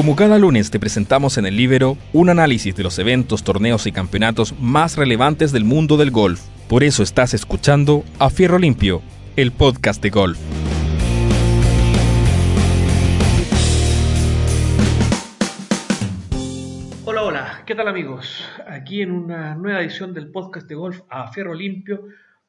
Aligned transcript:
Como 0.00 0.16
cada 0.16 0.38
lunes 0.38 0.70
te 0.70 0.80
presentamos 0.80 1.36
en 1.36 1.44
el 1.44 1.58
Libero 1.58 1.98
un 2.14 2.30
análisis 2.30 2.74
de 2.74 2.82
los 2.82 2.98
eventos, 2.98 3.44
torneos 3.44 3.86
y 3.86 3.92
campeonatos 3.92 4.58
más 4.58 4.96
relevantes 4.96 5.52
del 5.52 5.66
mundo 5.66 5.98
del 5.98 6.10
golf. 6.10 6.40
Por 6.70 6.84
eso 6.84 7.02
estás 7.02 7.34
escuchando 7.34 8.02
A 8.18 8.30
Fierro 8.30 8.58
Limpio, 8.58 9.02
el 9.36 9.52
podcast 9.52 10.02
de 10.02 10.08
golf. 10.08 10.38
Hola, 17.04 17.22
hola, 17.22 17.62
¿qué 17.66 17.74
tal 17.74 17.86
amigos? 17.86 18.48
Aquí 18.66 19.02
en 19.02 19.10
una 19.10 19.54
nueva 19.54 19.82
edición 19.82 20.14
del 20.14 20.30
podcast 20.30 20.66
de 20.66 20.76
golf 20.76 21.02
A 21.10 21.30
Fierro 21.30 21.52
Limpio 21.52 22.04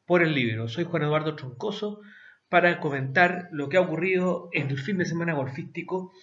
por 0.06 0.24
el 0.24 0.34
Libero. 0.34 0.70
Soy 0.70 0.86
Juan 0.86 1.04
Eduardo 1.04 1.36
Troncoso 1.36 2.00
para 2.48 2.80
comentar 2.80 3.50
lo 3.52 3.68
que 3.68 3.76
ha 3.76 3.82
ocurrido 3.82 4.48
en 4.54 4.70
el 4.70 4.78
fin 4.78 4.98
de 4.98 5.04
semana 5.04 5.34
golfístico 5.34 6.14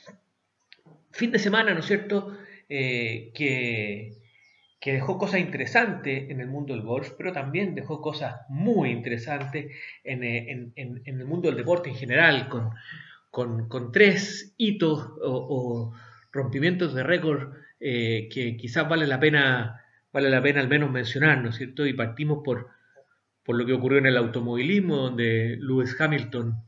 fin 1.11 1.31
de 1.31 1.39
semana, 1.39 1.75
¿no 1.75 1.81
es 1.81 1.87
cierto?, 1.87 2.37
eh, 2.69 3.33
que, 3.35 4.15
dejó 4.85 5.19
cosas 5.19 5.41
interesantes 5.41 6.31
en 6.31 6.41
el 6.41 6.47
mundo 6.47 6.73
del 6.73 6.83
golf, 6.83 7.11
pero 7.19 7.31
también 7.31 7.75
dejó 7.75 8.01
cosas 8.01 8.37
muy 8.49 8.91
interesantes 8.91 9.75
en, 10.03 10.25
eh, 10.25 10.73
el 10.77 11.25
mundo 11.27 11.49
del 11.49 11.59
deporte 11.59 11.91
en 11.91 11.97
general, 11.97 12.49
con, 13.31 13.93
tres 13.93 14.55
hitos 14.57 15.11
o, 15.23 15.93
rompimientos 16.33 16.95
de 16.95 17.03
récord 17.03 17.55
eh, 17.81 18.29
que 18.33 18.57
quizás 18.57 18.89
vale 18.89 19.07
la 19.07 19.21
pena 19.21 19.83
vale 20.13 20.31
la 20.31 20.43
pena 20.43 20.61
al 20.61 20.69
menos 20.69 20.91
mencionar, 20.91 21.43
¿no 21.43 21.51
es 21.51 21.57
cierto? 21.57 21.87
Y 21.87 21.93
partimos 21.93 22.41
por, 22.43 22.69
por 23.45 23.57
lo 23.57 23.67
que 23.67 23.75
ocurrió 23.75 23.99
en 23.99 24.07
el 24.07 24.17
automovilismo, 24.17 24.97
donde 24.97 25.59
Lewis 25.61 26.01
Hamilton, 26.01 26.65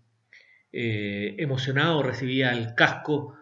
emocionado, 0.72 2.02
recibía 2.02 2.52
el 2.52 2.74
casco 2.74 3.34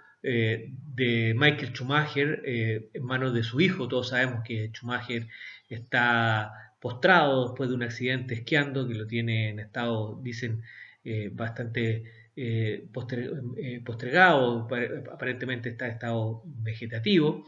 de 0.99 1.35
Michael 1.37 1.73
Schumacher 1.73 2.43
eh, 2.45 2.91
en 2.93 3.05
manos 3.05 3.33
de 3.33 3.43
su 3.43 3.61
hijo. 3.61 3.89
Todos 3.89 4.11
sabemos 4.11 4.43
que 4.45 4.69
Schumacher 4.69 5.27
está 5.69 6.75
postrado 6.81 7.49
después 7.49 7.71
de 7.71 7.77
un 7.77 7.83
accidente 7.83 8.35
esquiando 8.35 8.87
que 8.87 8.95
lo 8.95 9.07
tiene 9.07 9.51
en 9.51 9.61
estado, 9.61 10.21
dicen, 10.23 10.63
eh, 11.05 11.31
bastante 11.33 12.05
postergado, 13.83 14.69
aparentemente 15.13 15.71
está 15.71 15.87
en 15.87 15.93
estado 15.93 16.43
vegetativo. 16.45 17.45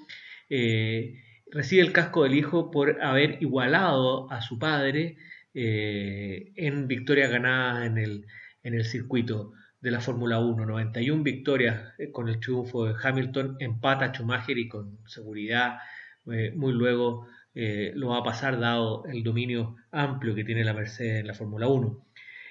recibe 1.53 1.83
el 1.83 1.93
casco 1.93 2.25
del 2.25 2.34
hijo 2.34 2.73
por 2.73 3.01
haber 3.01 3.39
igualado 3.41 4.31
a 4.33 4.41
su 4.41 4.59
padre 4.59 5.17
en 5.55 6.89
victorias 6.89 7.31
ganadas 7.31 7.87
en 7.87 7.98
el, 7.98 8.27
en 8.65 8.75
el 8.75 8.84
circuito 8.84 9.53
de 9.81 9.91
la 9.91 10.00
Fórmula 10.00 10.39
1, 10.39 10.67
91 10.67 11.23
victorias 11.23 11.95
eh, 11.98 12.11
con 12.11 12.28
el 12.28 12.39
triunfo 12.39 12.86
de 12.86 12.95
Hamilton, 13.03 13.56
empata 13.61 14.12
Schumacher 14.12 14.59
y 14.59 14.69
con 14.69 14.98
seguridad 15.06 15.78
eh, 16.31 16.53
muy 16.55 16.72
luego 16.72 17.27
eh, 17.55 17.92
lo 17.95 18.09
va 18.09 18.19
a 18.19 18.22
pasar 18.22 18.61
dado 18.61 19.05
el 19.06 19.22
dominio 19.22 19.77
amplio 19.91 20.34
que 20.34 20.45
tiene 20.45 20.64
la 20.64 20.75
Mercedes 20.75 21.20
en 21.20 21.27
la 21.27 21.34
Fórmula 21.34 21.67
1. 21.67 22.06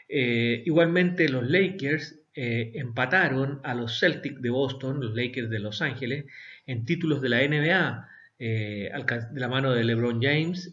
igualmente 0.10 1.30
los 1.30 1.48
Lakers 1.48 2.16
empataron 2.34 3.60
a 3.64 3.74
los 3.74 4.00
Celtics 4.00 4.42
de 4.42 4.50
Boston, 4.50 5.02
los 5.02 5.14
Lakers 5.14 5.50
de 5.50 5.60
Los 5.60 5.82
Ángeles, 5.82 6.26
en 6.66 6.86
títulos 6.86 7.22
de 7.22 7.30
la 7.30 7.46
NBA, 7.46 8.08
de 8.38 9.40
la 9.40 9.48
mano 9.50 9.74
de 9.74 9.84
LeBron 9.84 10.22
James, 10.22 10.72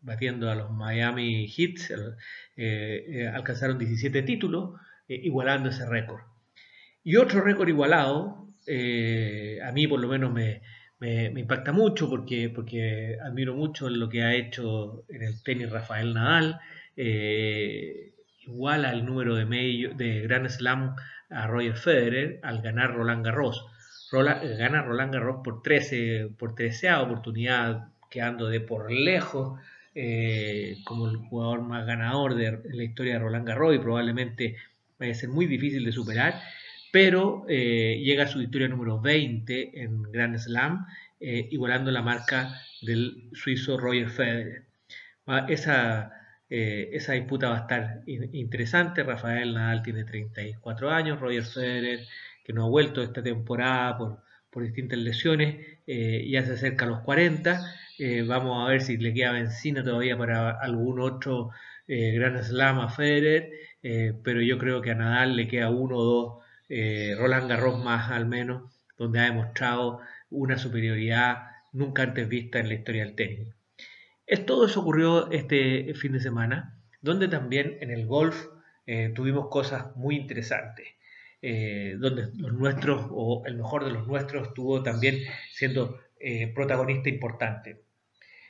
batiendo 0.00 0.48
a 0.48 0.54
los 0.54 0.70
Miami 0.70 1.48
Heat, 1.48 1.90
alcanzaron 3.34 3.78
17 3.78 4.22
títulos. 4.22 4.74
Eh, 5.08 5.20
igualando 5.22 5.68
ese 5.70 5.86
récord. 5.86 6.22
Y 7.04 7.16
otro 7.16 7.40
récord 7.40 7.68
igualado, 7.68 8.48
eh, 8.66 9.60
a 9.64 9.70
mí 9.72 9.86
por 9.86 10.00
lo 10.00 10.08
menos 10.08 10.32
me, 10.32 10.62
impacta 11.38 11.72
mucho 11.72 12.08
porque, 12.10 12.50
porque 12.50 13.16
admiro 13.22 13.54
mucho 13.54 13.88
lo 13.88 14.08
que 14.08 14.22
ha 14.22 14.34
hecho 14.34 15.04
en 15.08 15.22
el 15.22 15.42
tenis 15.42 15.70
Rafael 15.70 16.14
Nadal, 16.14 16.58
eh, 16.96 18.14
iguala 18.40 18.90
el 18.90 19.04
número 19.04 19.36
de, 19.36 19.44
medio, 19.44 19.94
de 19.94 20.22
Grand 20.22 20.48
Slam 20.48 20.96
a 21.30 21.46
Roger 21.46 21.76
Federer 21.76 22.40
al 22.42 22.62
ganar 22.62 22.94
Roland 22.94 23.24
Garros. 23.24 23.66
gana 24.10 24.82
Roland 24.82 25.12
Garros 25.12 25.40
por 25.44 25.62
13, 25.62 26.30
por 26.38 26.54
13 26.54 26.94
oportunidad, 26.94 27.88
quedando 28.10 28.48
de 28.48 28.60
por 28.60 28.90
lejos 28.90 29.60
como 30.84 31.08
el 31.08 31.16
jugador 31.16 31.62
más 31.62 31.86
ganador 31.86 32.34
de 32.34 32.60
la 32.64 32.84
historia 32.84 33.14
de 33.14 33.18
Roland 33.20 33.46
Garros 33.48 33.74
y 33.74 33.78
probablemente 33.78 34.56
va 35.00 35.10
a 35.10 35.14
ser 35.14 35.28
muy 35.28 35.46
difícil 35.46 35.84
de 35.84 35.92
superar, 35.92 36.40
pero 36.92 37.44
eh, 37.48 38.00
llega 38.02 38.24
a 38.24 38.28
su 38.28 38.38
victoria 38.38 38.68
número 38.68 39.00
20 39.00 39.82
en 39.82 40.02
Grand 40.04 40.38
Slam, 40.38 40.86
eh, 41.20 41.48
igualando 41.50 41.90
la 41.90 42.02
marca 42.02 42.54
del 42.82 43.30
suizo 43.32 43.76
Roger 43.76 44.08
Federer. 44.08 44.64
Esa, 45.48 46.12
eh, 46.48 46.90
esa 46.92 47.14
disputa 47.14 47.48
va 47.50 47.58
a 47.58 47.60
estar 47.60 48.02
interesante. 48.06 49.02
Rafael 49.02 49.54
Nadal 49.54 49.82
tiene 49.82 50.04
34 50.04 50.90
años, 50.90 51.20
Roger 51.20 51.44
Federer, 51.44 52.00
que 52.44 52.52
no 52.52 52.64
ha 52.64 52.68
vuelto 52.68 53.02
esta 53.02 53.22
temporada 53.22 53.98
por, 53.98 54.22
por 54.50 54.62
distintas 54.62 54.98
lesiones, 54.98 55.66
ya 55.86 56.44
se 56.44 56.52
acerca 56.52 56.84
a 56.84 56.88
los 56.88 57.00
40. 57.00 57.60
vamos 58.26 58.64
a 58.64 58.70
ver 58.70 58.80
si 58.82 58.96
le 58.96 59.12
queda 59.12 59.32
benzina 59.32 59.82
todavía 59.82 60.16
para 60.16 60.50
algún 60.50 61.00
otro 61.00 61.50
Grand 61.88 62.40
Slam 62.42 62.78
a 62.80 62.88
Federer. 62.88 63.50
Eh, 63.88 64.14
pero 64.24 64.42
yo 64.42 64.58
creo 64.58 64.82
que 64.82 64.90
a 64.90 64.96
Nadal 64.96 65.36
le 65.36 65.46
queda 65.46 65.70
uno 65.70 65.96
o 65.96 66.04
dos 66.04 66.44
eh, 66.68 67.14
Roland 67.16 67.48
Garros 67.48 67.84
más 67.84 68.10
al 68.10 68.26
menos, 68.26 68.74
donde 68.98 69.20
ha 69.20 69.26
demostrado 69.26 70.00
una 70.28 70.58
superioridad 70.58 71.50
nunca 71.70 72.02
antes 72.02 72.28
vista 72.28 72.58
en 72.58 72.66
la 72.66 72.74
historia 72.74 73.04
del 73.04 73.14
tenis. 73.14 73.54
todo 74.44 74.66
eso 74.66 74.80
ocurrió 74.80 75.30
este 75.30 75.94
fin 75.94 76.10
de 76.14 76.18
semana, 76.18 76.80
donde 77.00 77.28
también 77.28 77.78
en 77.80 77.92
el 77.92 78.06
golf 78.06 78.46
eh, 78.88 79.12
tuvimos 79.14 79.46
cosas 79.50 79.94
muy 79.94 80.16
interesantes, 80.16 80.88
donde 81.40 82.22
los 82.38 82.54
nuestros, 82.54 83.06
o 83.10 83.44
el 83.46 83.56
mejor 83.56 83.84
de 83.84 83.92
los 83.92 84.08
nuestros, 84.08 84.48
estuvo 84.48 84.82
también 84.82 85.22
siendo 85.52 86.00
protagonista 86.56 87.08
importante. 87.08 87.82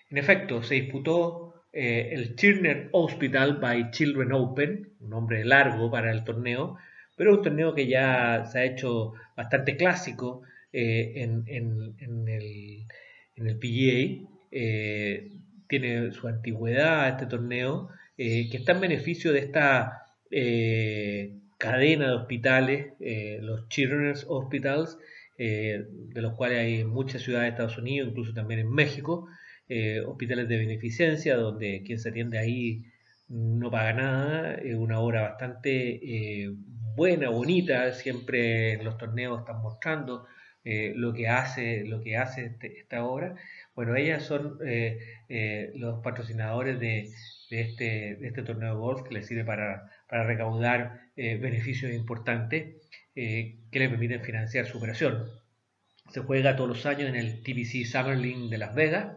En 0.08 0.16
efecto, 0.16 0.62
se 0.62 0.76
disputó 0.76 1.45
eh, 1.78 2.14
el 2.14 2.34
Turner 2.36 2.88
Hospital 2.92 3.58
by 3.58 3.90
Children 3.90 4.32
Open, 4.32 4.88
un 4.98 5.10
nombre 5.10 5.44
largo 5.44 5.90
para 5.90 6.10
el 6.10 6.24
torneo, 6.24 6.78
pero 7.18 7.34
un 7.34 7.42
torneo 7.42 7.74
que 7.74 7.86
ya 7.86 8.46
se 8.50 8.60
ha 8.60 8.64
hecho 8.64 9.12
bastante 9.36 9.76
clásico 9.76 10.40
eh, 10.72 11.12
en, 11.16 11.44
el, 11.46 11.94
en, 11.98 13.46
el, 13.46 13.58
PGA. 13.58 14.26
Eh, 14.50 15.32
tiene 15.68 16.12
su 16.12 16.26
antigüedad 16.28 17.10
este 17.10 17.26
torneo, 17.26 17.90
que 18.16 18.48
está 18.50 18.72
en 18.72 18.80
beneficio 18.80 19.34
de 19.34 19.40
esta 19.40 20.06
cadena 21.58 22.06
de 22.06 22.14
hospitales, 22.14 22.94
los 23.42 23.68
Children's 23.68 24.24
Hospitals, 24.26 24.96
de 25.36 25.86
los 26.22 26.32
cuales 26.36 26.60
hay 26.60 26.80
en 26.80 26.88
muchas 26.88 27.20
ciudades 27.20 27.44
de 27.44 27.50
Estados 27.50 27.76
Unidos, 27.76 28.08
incluso 28.08 28.32
también 28.32 28.60
en 28.60 28.70
México, 28.70 29.28
eh, 29.68 30.00
hospitales 30.06 30.48
de 30.48 30.58
beneficencia, 30.58 31.36
donde 31.36 31.82
quien 31.84 31.98
se 31.98 32.10
atiende 32.10 32.38
ahí 32.38 32.84
no 33.28 33.68
paga 33.70 33.92
nada, 33.94 34.54
es 34.54 34.76
una 34.76 35.00
obra 35.00 35.22
bastante 35.22 36.44
eh, 36.44 36.50
buena, 36.94 37.30
bonita, 37.30 37.92
siempre 37.92 38.74
en 38.74 38.84
los 38.84 38.96
torneos 38.96 39.40
están 39.40 39.60
mostrando 39.62 40.26
eh, 40.64 40.92
lo 40.94 41.12
que 41.12 41.28
hace, 41.28 41.84
lo 41.84 42.00
que 42.00 42.16
hace 42.16 42.44
este, 42.46 42.78
esta 42.78 43.04
obra. 43.04 43.34
Bueno, 43.74 43.96
ellas 43.96 44.22
son 44.24 44.58
los 45.74 46.02
patrocinadores 46.02 46.78
de, 46.78 47.10
este, 47.50 48.16
de 48.16 48.28
este 48.28 48.42
torneo 48.42 48.74
de 48.74 48.80
golf 48.80 49.02
que 49.02 49.14
les 49.14 49.26
sirve 49.26 49.44
para, 49.44 49.90
recaudar 50.08 51.00
beneficios 51.16 51.92
importantes 51.92 52.76
que 53.14 53.58
le 53.72 53.88
permiten 53.88 54.22
financiar 54.22 54.66
su 54.66 54.78
operación. 54.78 55.24
Se 56.10 56.20
juega 56.20 56.56
todos 56.56 56.68
los 56.68 56.86
años 56.86 57.08
en 57.08 57.16
el 57.16 57.42
TBC 57.42 57.84
Summer 57.84 58.16
League 58.16 58.48
de 58.48 58.58
Las 58.58 58.74
Vegas 58.74 59.16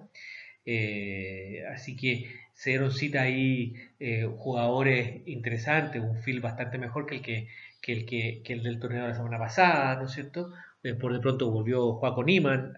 eh, 0.65 1.63
así 1.73 1.95
que 1.95 2.29
se 2.53 2.71
dieron 2.71 2.91
cita 2.91 3.21
ahí 3.21 3.73
eh, 4.00 4.29
jugadores 4.38 5.21
interesantes, 5.25 6.01
un 6.01 6.17
feel 6.21 6.41
bastante 6.41 6.77
mejor 6.77 7.06
que 7.06 7.15
el 7.15 7.21
que, 7.21 7.47
el, 7.91 8.06
que, 8.06 8.53
el 8.53 8.63
del 8.63 8.79
torneo 8.79 9.03
de 9.03 9.09
la 9.09 9.15
semana 9.15 9.39
pasada, 9.39 9.95
¿no 9.95 10.06
es 10.06 10.11
cierto? 10.11 10.51
Eh, 10.83 10.94
por 10.95 11.13
de 11.13 11.19
pronto 11.19 11.50
volvió 11.51 11.94
Juaco 11.94 12.23
Niman 12.23 12.73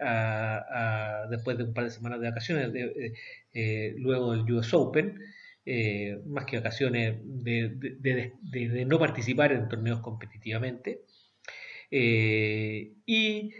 después 1.29 1.57
de 1.57 1.63
un 1.63 1.73
par 1.73 1.85
de 1.85 1.91
semanas 1.91 2.21
de 2.21 2.29
vacaciones, 2.29 2.71
luego 3.97 4.31
del 4.31 4.51
US 4.51 4.73
Open, 4.73 5.19
más 6.27 6.45
que 6.45 6.57
vacaciones 6.57 7.19
de, 7.23 8.85
no 8.87 8.99
participar 8.99 9.51
en 9.51 9.67
torneos 9.67 9.99
competitivamente. 9.99 11.01
y 11.91 13.51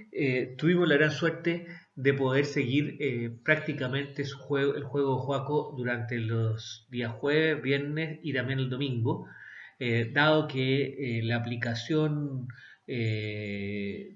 tuvimos 0.57 0.87
la 0.87 0.95
gran 0.95 1.11
suerte 1.11 1.65
de 2.01 2.13
poder 2.15 2.45
seguir 2.45 2.97
eh, 2.99 3.29
prácticamente 3.43 4.25
su 4.25 4.39
juego, 4.39 4.75
el 4.75 4.83
juego 4.83 5.15
de 5.15 5.21
Juaco 5.21 5.73
durante 5.77 6.17
los 6.17 6.87
días 6.89 7.11
jueves, 7.11 7.61
viernes 7.61 8.19
y 8.23 8.33
también 8.33 8.57
el 8.57 8.71
domingo, 8.71 9.27
eh, 9.79 10.09
dado 10.11 10.47
que 10.47 11.19
eh, 11.19 11.23
la 11.23 11.37
aplicación 11.37 12.47
de 12.87 14.07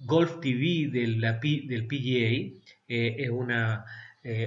Golf 0.00 0.40
TV 0.40 0.88
del, 0.90 1.20
del 1.20 1.86
PGA. 1.86 2.58
es 2.88 3.30
una 3.30 3.84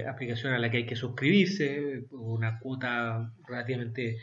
aplicación 0.08 0.52
a 0.52 0.58
la 0.58 0.70
que 0.70 0.78
hay 0.78 0.86
que 0.86 0.96
suscribirse, 0.96 2.04
una 2.10 2.58
cuota 2.58 3.32
relativamente 3.48 4.18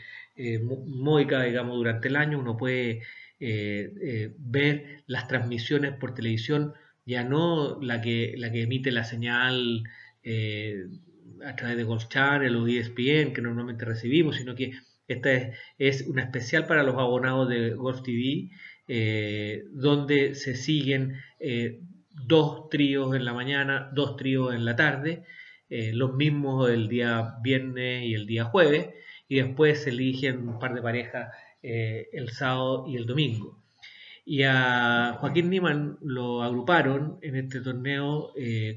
módica, 0.62 1.42
digamos, 1.42 1.76
durante 1.76 2.06
el 2.06 2.14
año. 2.14 2.38
Uno 2.38 2.56
puede 2.56 3.02
ver 3.40 5.02
las 5.06 5.26
transmisiones 5.26 5.94
por 5.94 6.14
televisión, 6.14 6.74
ya 7.08 7.24
no 7.24 7.80
la 7.80 8.00
que, 8.00 8.34
la 8.36 8.52
que 8.52 8.62
emite 8.62 8.92
la 8.92 9.04
señal 9.04 9.84
a 11.44 11.56
través 11.56 11.76
de 11.76 11.84
Golf 11.84 12.08
Channel 12.08 12.54
o 12.56 12.66
ESPN 12.66 13.32
que 13.32 13.42
normalmente 13.42 13.84
recibimos, 13.84 14.36
sino 14.36 14.54
que 14.54 14.72
esta 15.08 15.30
es, 15.78 16.06
una 16.06 16.22
especial 16.22 16.66
para 16.66 16.82
los 16.82 16.96
abonados 16.96 17.48
de 17.48 17.70
Golf 17.70 18.02
TV, 18.02 18.50
eh, 18.88 19.64
donde 19.72 20.34
se 20.34 20.54
siguen 20.54 21.16
eh, 21.40 21.80
dos 22.12 22.68
tríos 22.68 23.14
en 23.16 23.24
la 23.24 23.32
mañana, 23.32 23.90
dos 23.94 24.16
tríos 24.16 24.54
en 24.54 24.64
la 24.64 24.76
tarde, 24.76 25.24
eh, 25.70 25.92
los 25.94 26.14
mismos 26.14 26.70
el 26.70 26.88
día 26.88 27.36
viernes 27.42 28.04
y 28.04 28.14
el 28.14 28.26
día 28.26 28.44
jueves, 28.44 28.90
y 29.28 29.36
después 29.36 29.82
se 29.82 29.90
eligen 29.90 30.46
un 30.46 30.58
par 30.58 30.74
de 30.74 30.82
parejas 30.82 31.34
el 31.60 32.30
sábado 32.30 32.86
y 32.86 32.96
el 32.96 33.04
domingo. 33.04 33.57
Y 34.30 34.42
a 34.42 35.16
Joaquín 35.20 35.48
Niman 35.48 35.96
lo 36.02 36.42
agruparon 36.42 37.18
en 37.22 37.36
este 37.36 37.62
torneo 37.62 38.34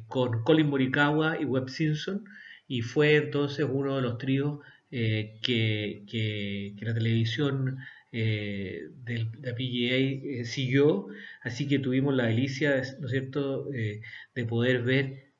con 0.07 0.43
Colin 0.43 0.69
Morikawa 0.69 1.41
y 1.41 1.43
Webb 1.43 1.67
Simpson, 1.67 2.23
y 2.69 2.83
fue 2.83 3.17
entonces 3.17 3.67
uno 3.69 3.97
de 3.97 4.01
los 4.01 4.17
tríos 4.17 4.59
eh, 4.91 5.39
que, 5.41 6.75
la 6.81 6.93
televisión 6.93 7.79
eh, 8.13 8.89
de 9.03 9.29
la 9.41 9.55
PGA 9.55 9.95
eh, 10.41 10.45
siguió, 10.45 11.07
así 11.43 11.67
que 11.67 11.79
tuvimos 11.79 12.13
la 12.15 12.27
delicia, 12.27 12.81
¿no 12.99 13.07
es 13.07 13.11
cierto?, 13.11 13.65
de 13.65 14.45
poder 14.45 14.83
ver 14.83 15.33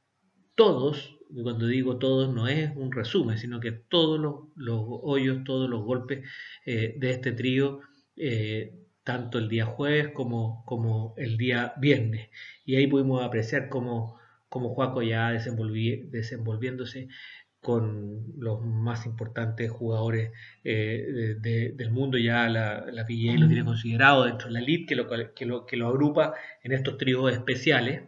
todos, 0.56 1.18
cuando 1.44 1.68
digo 1.68 2.00
todos 2.00 2.34
no 2.34 2.50
es 2.50 2.72
un 2.76 2.92
resumen, 2.92 3.38
sino 3.38 3.62
que 3.62 3.72
todos 3.72 4.20
los, 4.56 4.86
hoyos, 4.88 5.44
todos 5.46 5.70
los 5.70 5.84
golpes 5.84 6.28
de 6.66 7.12
este 7.12 7.32
trío, 7.32 7.80
tanto 9.04 9.40
el 9.40 9.50
día 9.50 9.66
jueves 9.66 10.10
como, 10.14 10.64
como 10.66 11.14
el 11.18 11.38
día 11.38 11.74
viernes. 11.78 12.30
Y 12.66 12.76
ahí 12.76 12.88
pudimos 12.88 13.24
apreciar 13.24 13.70
cómo 13.70 14.20
Juaco 14.50 15.02
ya 15.02 15.32
desenvolviéndose 15.32 17.08
con 17.62 18.34
los 18.40 18.62
más 18.66 19.06
importantes 19.06 19.70
jugadores 19.70 20.32
eh, 20.64 21.36
del 21.40 21.92
mundo, 21.92 22.18
ya 22.18 22.50
la, 22.50 22.86
la 22.92 23.06
PGA 23.06 23.38
lo 23.38 23.48
tiene 23.48 23.64
considerado 23.64 24.26
dentro 24.26 24.48
de 24.48 24.54
la 24.54 24.60
elite, 24.60 24.88
que 24.88 24.96
lo, 24.96 25.08
que 25.36 25.46
lo, 25.46 25.66
que 25.68 25.78
lo 25.78 25.88
agrupa 25.88 26.34
en 26.64 26.72
estos 26.72 26.98
tríos 26.98 27.32
especiales, 27.32 28.04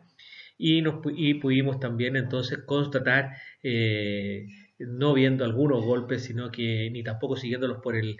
y, 0.57 0.81
nos, 0.81 1.01
y 1.15 1.35
pudimos 1.35 1.79
también 1.79 2.15
entonces 2.15 2.59
constatar, 2.65 3.37
eh, 3.61 4.47
no 4.79 5.13
viendo 5.13 5.45
algunos 5.45 5.83
golpes, 5.85 6.23
sino 6.23 6.51
que 6.51 6.89
ni 6.91 7.03
tampoco 7.03 7.35
siguiéndolos 7.35 7.77
por 7.77 7.95
el, 7.95 8.17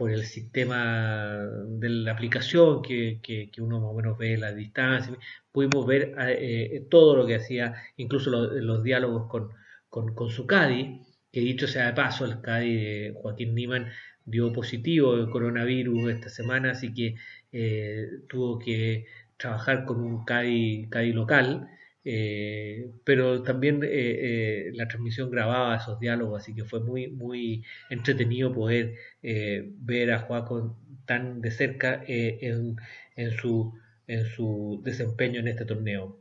por 0.00 0.10
el 0.10 0.24
sistema 0.24 1.46
de 1.68 1.90
la 1.90 2.12
aplicación 2.12 2.80
que, 2.80 3.20
que, 3.22 3.50
uno 3.60 3.80
más 3.80 3.90
o 3.90 3.94
menos 3.94 4.16
ve 4.16 4.38
la 4.38 4.50
distancia. 4.50 5.14
Pudimos 5.52 5.86
ver 5.86 6.14
eh, 6.18 6.86
todo 6.90 7.14
lo 7.14 7.26
que 7.26 7.34
hacía, 7.34 7.74
incluso 7.98 8.30
los 8.30 8.82
diálogos 8.82 9.28
con, 9.28 9.50
con, 9.90 10.30
su 10.30 10.46
CADI, 10.46 11.02
que 11.30 11.40
dicho 11.40 11.66
sea 11.68 11.88
de 11.88 11.92
paso, 11.92 12.24
el 12.24 12.40
CADI 12.40 12.74
de 12.76 13.14
Joaquín 13.14 13.54
Niman 13.54 13.90
dio 14.24 14.50
positivo 14.54 15.16
el 15.16 15.28
coronavirus 15.28 16.12
esta 16.12 16.30
semana, 16.30 16.70
así 16.70 16.94
que 16.94 17.16
eh, 17.52 18.06
tuvo 18.26 18.58
que 18.58 19.04
trabajar 19.36 19.84
con 19.84 20.00
un 20.00 20.24
CADI, 20.24 20.88
CADI 20.88 21.12
local. 21.12 21.68
Eh, 22.04 22.92
pero 23.04 23.42
también 23.42 23.82
eh, 23.84 23.88
eh, 23.90 24.70
la 24.74 24.88
transmisión 24.88 25.30
grababa 25.30 25.76
esos 25.76 26.00
diálogos, 26.00 26.42
así 26.42 26.54
que 26.54 26.64
fue 26.64 26.80
muy, 26.80 27.08
muy 27.08 27.64
entretenido 27.90 28.52
poder 28.52 28.94
ver 29.22 30.12
a 30.12 30.20
Joaco 30.20 30.78
tan 31.04 31.40
de 31.40 31.50
cerca 31.50 32.02
en, 32.06 32.76
en, 33.16 33.30
su, 33.32 33.74
en 34.06 34.24
su 34.24 34.80
desempeño 34.84 35.40
en 35.40 35.48
este 35.48 35.64
torneo. 35.64 36.18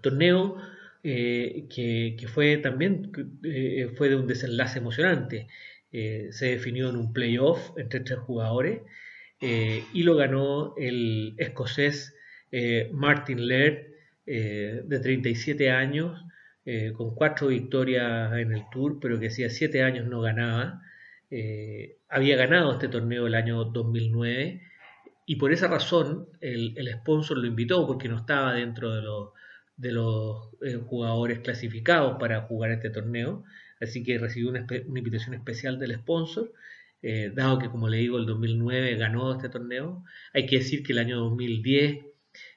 Torneo 0.00 0.56
que, 1.02 2.16
que, 2.18 2.28
fue 2.28 2.58
también 2.58 3.12
fue 3.96 4.08
de 4.08 4.16
un 4.16 4.26
desenlace 4.26 4.78
emocionante. 4.78 5.48
se 5.90 6.46
definió 6.46 6.90
en 6.90 6.96
un 6.96 7.12
playoff 7.12 7.72
entre 7.76 8.00
tres 8.00 8.18
jugadores 8.20 8.80
y 9.40 10.02
lo 10.02 10.16
ganó 10.16 10.74
el 10.76 11.34
escocés 11.38 12.14
Martin 12.92 13.48
Laird 13.48 13.89
eh, 14.32 14.82
de 14.84 15.00
37 15.00 15.72
años, 15.72 16.24
eh, 16.64 16.92
con 16.92 17.16
cuatro 17.16 17.48
victorias 17.48 18.32
en 18.34 18.52
el 18.52 18.62
Tour, 18.70 19.00
pero 19.00 19.18
que 19.18 19.26
hacía 19.26 19.50
siete 19.50 19.82
años 19.82 20.06
no 20.06 20.20
ganaba. 20.20 20.82
Eh, 21.32 21.96
había 22.08 22.36
ganado 22.36 22.72
este 22.72 22.86
torneo 22.86 23.26
el 23.26 23.34
año 23.34 23.64
2009 23.64 24.62
y 25.26 25.34
por 25.36 25.52
esa 25.52 25.66
razón 25.66 26.28
el, 26.40 26.76
sponsor 27.00 27.38
lo 27.38 27.46
invitó 27.48 27.84
porque 27.88 28.08
no 28.08 28.18
estaba 28.18 28.54
dentro 28.54 28.94
de 28.94 29.02
los, 29.02 29.30
los 29.78 30.52
jugadores 30.86 31.40
clasificados 31.40 32.16
para 32.20 32.42
jugar 32.42 32.70
este 32.70 32.90
torneo, 32.90 33.42
así 33.80 34.04
que 34.04 34.18
recibió 34.18 34.50
una, 34.50 34.64
una 34.86 34.98
invitación 35.00 35.34
especial 35.34 35.80
del 35.80 35.96
sponsor. 35.96 36.52
dado 37.34 37.58
que, 37.58 37.68
como 37.68 37.88
le 37.88 37.96
digo, 37.98 38.16
el 38.18 38.26
2009 38.26 38.94
ganó 38.96 39.32
este 39.32 39.48
torneo, 39.48 40.04
hay 40.32 40.46
que 40.46 40.58
decir 40.58 40.84
que 40.84 40.92
el 40.92 41.00
año 41.00 41.18
2010 41.18 42.09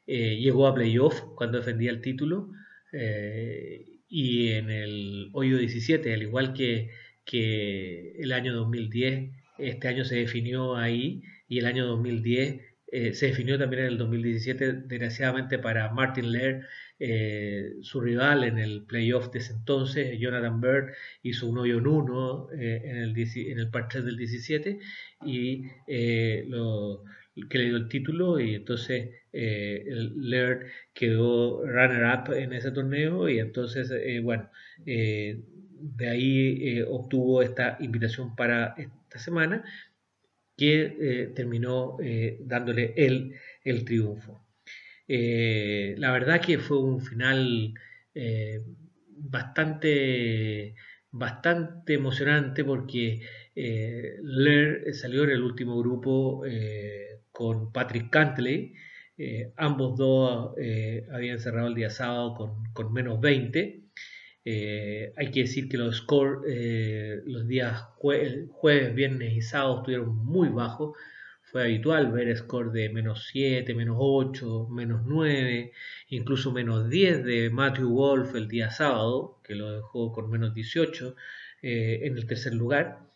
eh, 0.06 0.38
llegó 0.38 0.68
a 0.68 0.74
playoff 0.74 1.22
cuando 1.36 1.60
defendía 1.60 1.90
el 1.90 2.02
título 2.02 2.50
eh, 2.92 3.86
y 4.10 4.50
en 4.50 4.70
el 4.70 5.30
hoyo 5.34 5.58
17, 5.58 6.14
al 6.14 6.24
igual 6.24 6.54
que, 6.54 6.90
que 7.26 8.16
el 8.20 8.34
año 8.34 8.54
2010, 8.54 9.32
este 9.60 9.88
año 9.88 10.04
se 10.04 10.16
definió 10.16 10.76
ahí 10.76 11.24
y 11.48 11.60
el 11.60 11.66
año 11.68 11.86
2010 11.86 12.62
eh, 12.92 13.14
se 13.14 13.28
definió 13.28 13.58
también 13.58 13.84
en 13.84 13.88
el 13.90 13.98
2017, 13.98 14.74
desgraciadamente 14.74 15.58
para 15.58 15.92
Martin 15.94 16.32
Lair, 16.32 16.66
su 17.82 18.00
rival 18.00 18.46
en 18.46 18.60
el 18.60 18.86
playoff 18.86 19.30
de 19.32 19.40
ese 19.40 19.52
entonces, 19.52 20.18
Jonathan 20.20 20.62
Bird, 20.62 20.94
hizo 21.22 21.48
un 21.48 21.58
hoyo 21.58 21.80
en 21.80 21.88
uno 21.88 22.48
en, 22.54 22.96
el, 22.96 23.14
en 23.18 23.60
el 23.60 23.70
par 23.70 23.90
3 23.90 24.06
del 24.06 24.16
17 24.16 24.80
y 25.26 25.64
lo 26.48 27.04
que 27.50 27.58
le 27.58 27.66
dio 27.66 27.78
el 27.78 27.88
título 27.88 28.40
y 28.40 28.56
entonces 28.56 29.10
eh, 29.32 29.86
quedó 30.94 31.66
runner-up 31.66 32.34
en 32.34 32.54
ese 32.54 32.72
torneo 32.72 33.28
y 33.28 33.40
entonces, 33.40 33.92
eh, 33.92 34.20
bueno, 34.20 34.50
eh, 34.86 35.42
de 35.80 36.10
ahí 36.10 36.82
obtuvo 36.88 37.42
esta 37.42 37.78
invitación 37.82 38.36
para 38.36 38.76
esta 38.78 39.20
semana 39.20 39.64
que 40.56 41.32
terminó 41.36 41.98
dándole 42.42 42.94
el, 42.96 43.34
el 43.64 43.84
triunfo. 43.84 44.46
la 45.08 46.12
verdad 46.12 46.40
que 46.40 46.60
fue 46.60 46.80
un 46.80 47.02
final 47.02 47.74
bastante, 49.18 50.76
bastante 51.12 51.96
emocionante 51.96 52.64
porque 52.64 53.22
Laird 53.56 54.94
salió 54.94 55.26
en 55.26 55.32
el 55.32 55.42
último 55.44 55.78
grupo 55.80 56.44
con 57.34 57.74
Patrick 57.74 58.10
Cantley. 58.10 58.74
Eh, 59.18 59.52
ambos 59.58 59.98
dos 59.98 60.54
eh, 60.58 61.06
habían 61.12 61.40
cerrado 61.40 61.68
el 61.68 61.76
día 61.76 61.90
sábado 61.90 62.36
con, 62.74 62.94
menos 62.94 63.20
20. 63.20 63.82
Eh, 64.46 65.14
hay 65.18 65.32
que 65.32 65.42
decir 65.42 65.70
que 65.70 65.78
los 65.78 65.98
scores 65.98 67.24
los 67.26 67.48
días 67.48 67.82
jueves, 67.96 68.96
viernes 68.96 69.34
y 69.34 69.42
sábado 69.42 69.78
estuvieron 69.80 70.16
muy 70.16 70.50
bajos. 70.50 70.98
Fue 71.44 71.64
habitual 71.64 72.12
ver 72.12 72.36
score 72.38 72.72
de 72.72 72.90
menos 72.90 73.28
7, 73.32 73.74
menos 73.76 73.98
8, 74.00 74.70
menos 74.70 75.02
9, 75.06 75.72
incluso 76.10 76.52
menos 76.52 76.90
10 76.90 77.24
de 77.24 77.50
Matthew 77.52 77.90
Wolf 77.90 78.36
el 78.36 78.48
día 78.48 78.72
sábado, 78.72 79.40
que 79.44 79.56
lo 79.56 79.72
dejó 79.72 80.12
con 80.12 80.30
menos 80.32 80.54
18 80.54 81.16
en 81.62 82.18
el 82.18 82.28
tercer 82.28 82.54
lugar. 82.54 83.13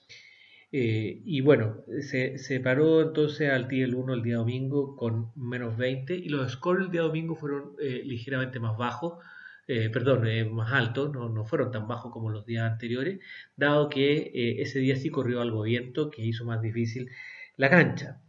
Eh, 0.71 1.21
y 1.23 1.41
bueno, 1.41 1.83
se, 2.01 2.59
paró 2.59 3.01
entonces 3.01 3.49
al 3.49 3.67
día 3.69 3.85
el 3.85 3.95
1 3.95 4.15
el 4.15 4.21
día 4.23 4.35
domingo 4.37 4.97
con 4.97 5.31
menos 5.35 5.77
20 5.77 6.13
y 6.15 6.27
los 6.29 6.51
scores 6.51 6.85
el 6.85 6.91
día 6.91 7.01
domingo 7.01 7.35
fueron 7.35 7.73
eh, 7.81 8.01
ligeramente 8.03 8.59
más 8.59 8.77
bajos, 8.77 9.23
eh, 9.67 9.89
perdón, 9.89 10.27
más 10.53 10.73
altos, 10.73 11.11
no, 11.13 11.29
no, 11.29 11.45
fueron 11.45 11.71
tan 11.71 11.87
bajos 11.87 12.11
como 12.11 12.29
los 12.29 12.45
días 12.45 12.69
anteriores, 12.69 13.19
dado 13.55 13.89
que 13.89 14.31
ese 14.61 14.79
día 14.79 14.95
sí 14.97 15.09
corrió 15.09 15.41
algo 15.41 15.63
viento 15.63 16.09
que 16.09 16.23
hizo 16.25 16.45
más 16.45 16.61
difícil 16.61 17.09
la 17.57 17.69
cancha. 17.69 18.21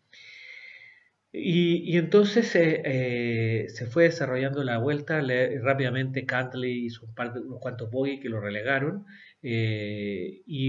Y, 1.32 1.96
entonces 1.96 2.48
se 2.48 3.86
fue 3.86 4.04
desarrollando 4.04 4.64
la 4.64 4.78
vuelta, 4.78 5.20
rápidamente 5.62 6.24
Cantley 6.26 6.86
hizo 6.86 7.06
un 7.06 7.14
par 7.14 7.32
de, 7.34 7.40
unos 7.40 7.60
cuantos 7.60 7.90
bogies 7.90 8.20
que 8.20 8.28
lo 8.28 8.40
relegaron 8.40 9.04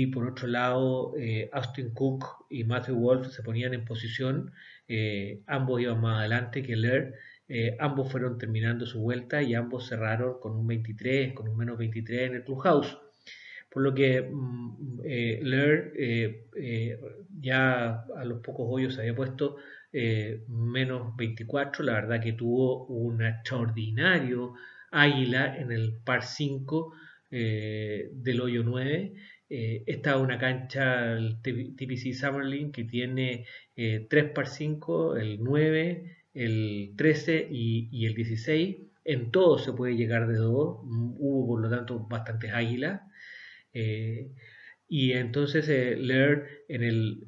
por 0.10 0.28
otro 0.28 0.48
lado, 0.48 1.13
Austin 1.54 1.94
Cook 1.94 2.46
y 2.50 2.63
Matthew 2.63 2.96
Wolf 2.96 3.28
se 3.28 3.44
ponían 3.44 3.74
en 3.74 3.86
posición, 3.86 4.51
ambos 5.48 5.82
iban 5.82 6.01
más 6.01 6.20
adelante 6.20 6.63
que 6.63 6.75
Lair, 6.75 7.13
ambos 7.80 8.12
fueron 8.12 8.38
terminando 8.38 8.86
su 8.86 9.00
vuelta 9.01 9.42
y 9.42 9.56
ambos 9.56 9.88
cerraron 9.88 10.39
con 10.39 10.56
un 10.56 10.68
23, 10.68 11.34
con 11.34 11.48
un 11.48 11.58
menos 11.58 11.78
23 11.78 12.30
en 12.30 12.36
el 12.36 12.44
clubhouse 12.44 12.98
por 13.70 13.84
lo 13.84 13.94
que 13.94 14.22
mm, 14.22 15.01
eh, 15.04 15.39
Lear 15.44 15.92
eh, 15.96 16.48
eh, 16.56 17.00
ya 17.39 18.06
a 18.16 18.25
los 18.25 18.42
pocos 18.42 18.66
hoyos 18.70 18.98
había 19.00 19.16
puesto 19.16 19.58
menos 19.92 21.16
24, 21.16 21.84
la 21.84 21.94
verdad 21.94 22.22
que 22.22 22.34
tuvo 22.34 22.86
un 22.86 23.25
extraordinario 23.25 24.54
águila 24.92 25.58
en 25.58 25.72
el 25.72 25.98
par 26.04 26.24
5 26.24 26.94
del 27.32 28.39
hoyo 28.39 28.62
9. 28.63 29.16
Esta 29.50 30.12
es 30.12 30.18
una 30.18 30.38
cancha, 30.38 31.13
el 31.13 31.41
TPC 31.41 32.13
Summerlin, 32.13 32.72
que 32.72 32.84
tiene 32.84 33.46
3 33.75 34.08
par 34.34 34.48
5, 34.48 35.18
el 35.18 35.39
9, 35.41 36.18
el 36.34 36.94
13 36.96 37.48
y, 37.50 37.89
y 37.91 38.06
el 38.06 38.13
16. 38.13 38.77
En 39.06 39.32
todo 39.32 39.58
se 39.58 39.74
puede 39.74 39.96
llegar 39.96 40.27
de 40.27 40.36
2. 40.36 40.48
Hubo 40.84 41.48
por 41.48 41.62
lo 41.62 41.70
tanto 41.70 42.00
bastantes 42.08 42.53
águilas. 42.53 43.01
Eh, 43.74 44.29
y 44.91 45.12
entonces 45.13 45.70
eh, 45.70 45.96
Laird 45.98 46.48
en 46.68 46.84
el, 46.84 47.24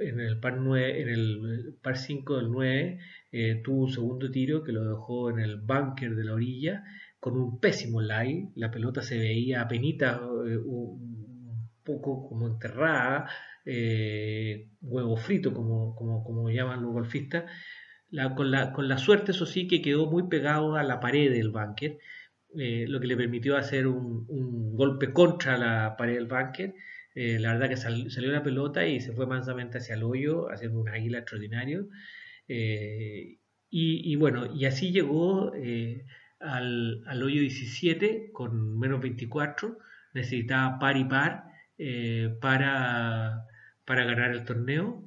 en 0.00 0.18
el 0.18 0.40
par 0.40 0.58
9, 0.58 1.00
en 1.00 1.08
el 1.08 1.74
par 1.80 1.96
5 1.96 2.36
del 2.36 2.50
9 2.50 2.98
eh, 3.30 3.60
tuvo 3.62 3.84
un 3.84 3.92
segundo 3.92 4.30
tiro 4.32 4.64
que 4.64 4.72
lo 4.72 4.84
dejó 4.84 5.30
en 5.30 5.38
el 5.38 5.60
bunker 5.60 6.16
de 6.16 6.24
la 6.24 6.34
orilla 6.34 6.84
con 7.20 7.36
un 7.36 7.60
pésimo 7.60 8.02
lie. 8.02 8.50
La 8.56 8.70
pelota 8.72 9.00
se 9.00 9.16
veía 9.16 9.62
apenas 9.62 10.20
eh, 10.46 10.56
un 10.56 11.13
poco 11.84 12.28
como 12.28 12.46
enterrada, 12.48 13.28
huevo 14.82 15.16
frito 15.16 15.52
como, 15.54 15.94
como, 15.96 16.24
como 16.24 16.50
llaman 16.50 16.82
los 16.82 16.92
golfistas. 16.92 17.44
Con, 18.36 18.50
la, 18.52 18.72
con 18.72 18.88
la 18.88 18.98
suerte, 18.98 19.32
eso 19.32 19.44
sí, 19.44 19.66
que 19.66 19.82
quedó 19.82 20.06
muy 20.06 20.28
pegado 20.28 20.76
a 20.76 20.84
la 20.84 21.00
pared 21.00 21.32
del 21.32 21.50
bunker 21.50 21.98
eh, 22.56 22.84
lo 22.88 23.00
que 23.00 23.08
le 23.08 23.16
permitió 23.16 23.56
hacer 23.56 23.86
un, 23.88 24.76
golpe 24.76 25.12
contra 25.12 25.56
la 25.58 25.96
pared 25.96 26.14
del 26.14 26.26
bunker. 26.26 26.74
Eh, 27.14 27.38
la 27.38 27.52
verdad 27.52 27.68
que 27.68 27.76
salió 27.76 28.32
la 28.32 28.42
pelota 28.42 28.86
y 28.86 29.00
se 29.00 29.12
fue 29.12 29.26
mansamente 29.26 29.78
hacia 29.78 29.94
el 29.94 30.02
hoyo, 30.02 30.50
haciendo 30.50 30.80
un 30.80 30.88
águila 30.88 31.18
extraordinario. 31.18 31.88
Eh, 32.48 33.38
y, 33.70 34.14
bueno, 34.16 34.54
y 34.54 34.66
así 34.66 34.92
llegó 34.92 35.52
al, 36.38 37.02
al, 37.06 37.22
hoyo 37.22 37.40
17 37.40 38.30
con 38.32 38.78
menos 38.78 39.00
24. 39.00 39.78
Necesitaba 40.14 40.78
par 40.78 40.96
y 40.96 41.04
par 41.04 41.44
para, 42.40 43.46
para 43.84 44.04
ganar 44.04 44.30
el 44.32 44.44
torneo. 44.44 45.02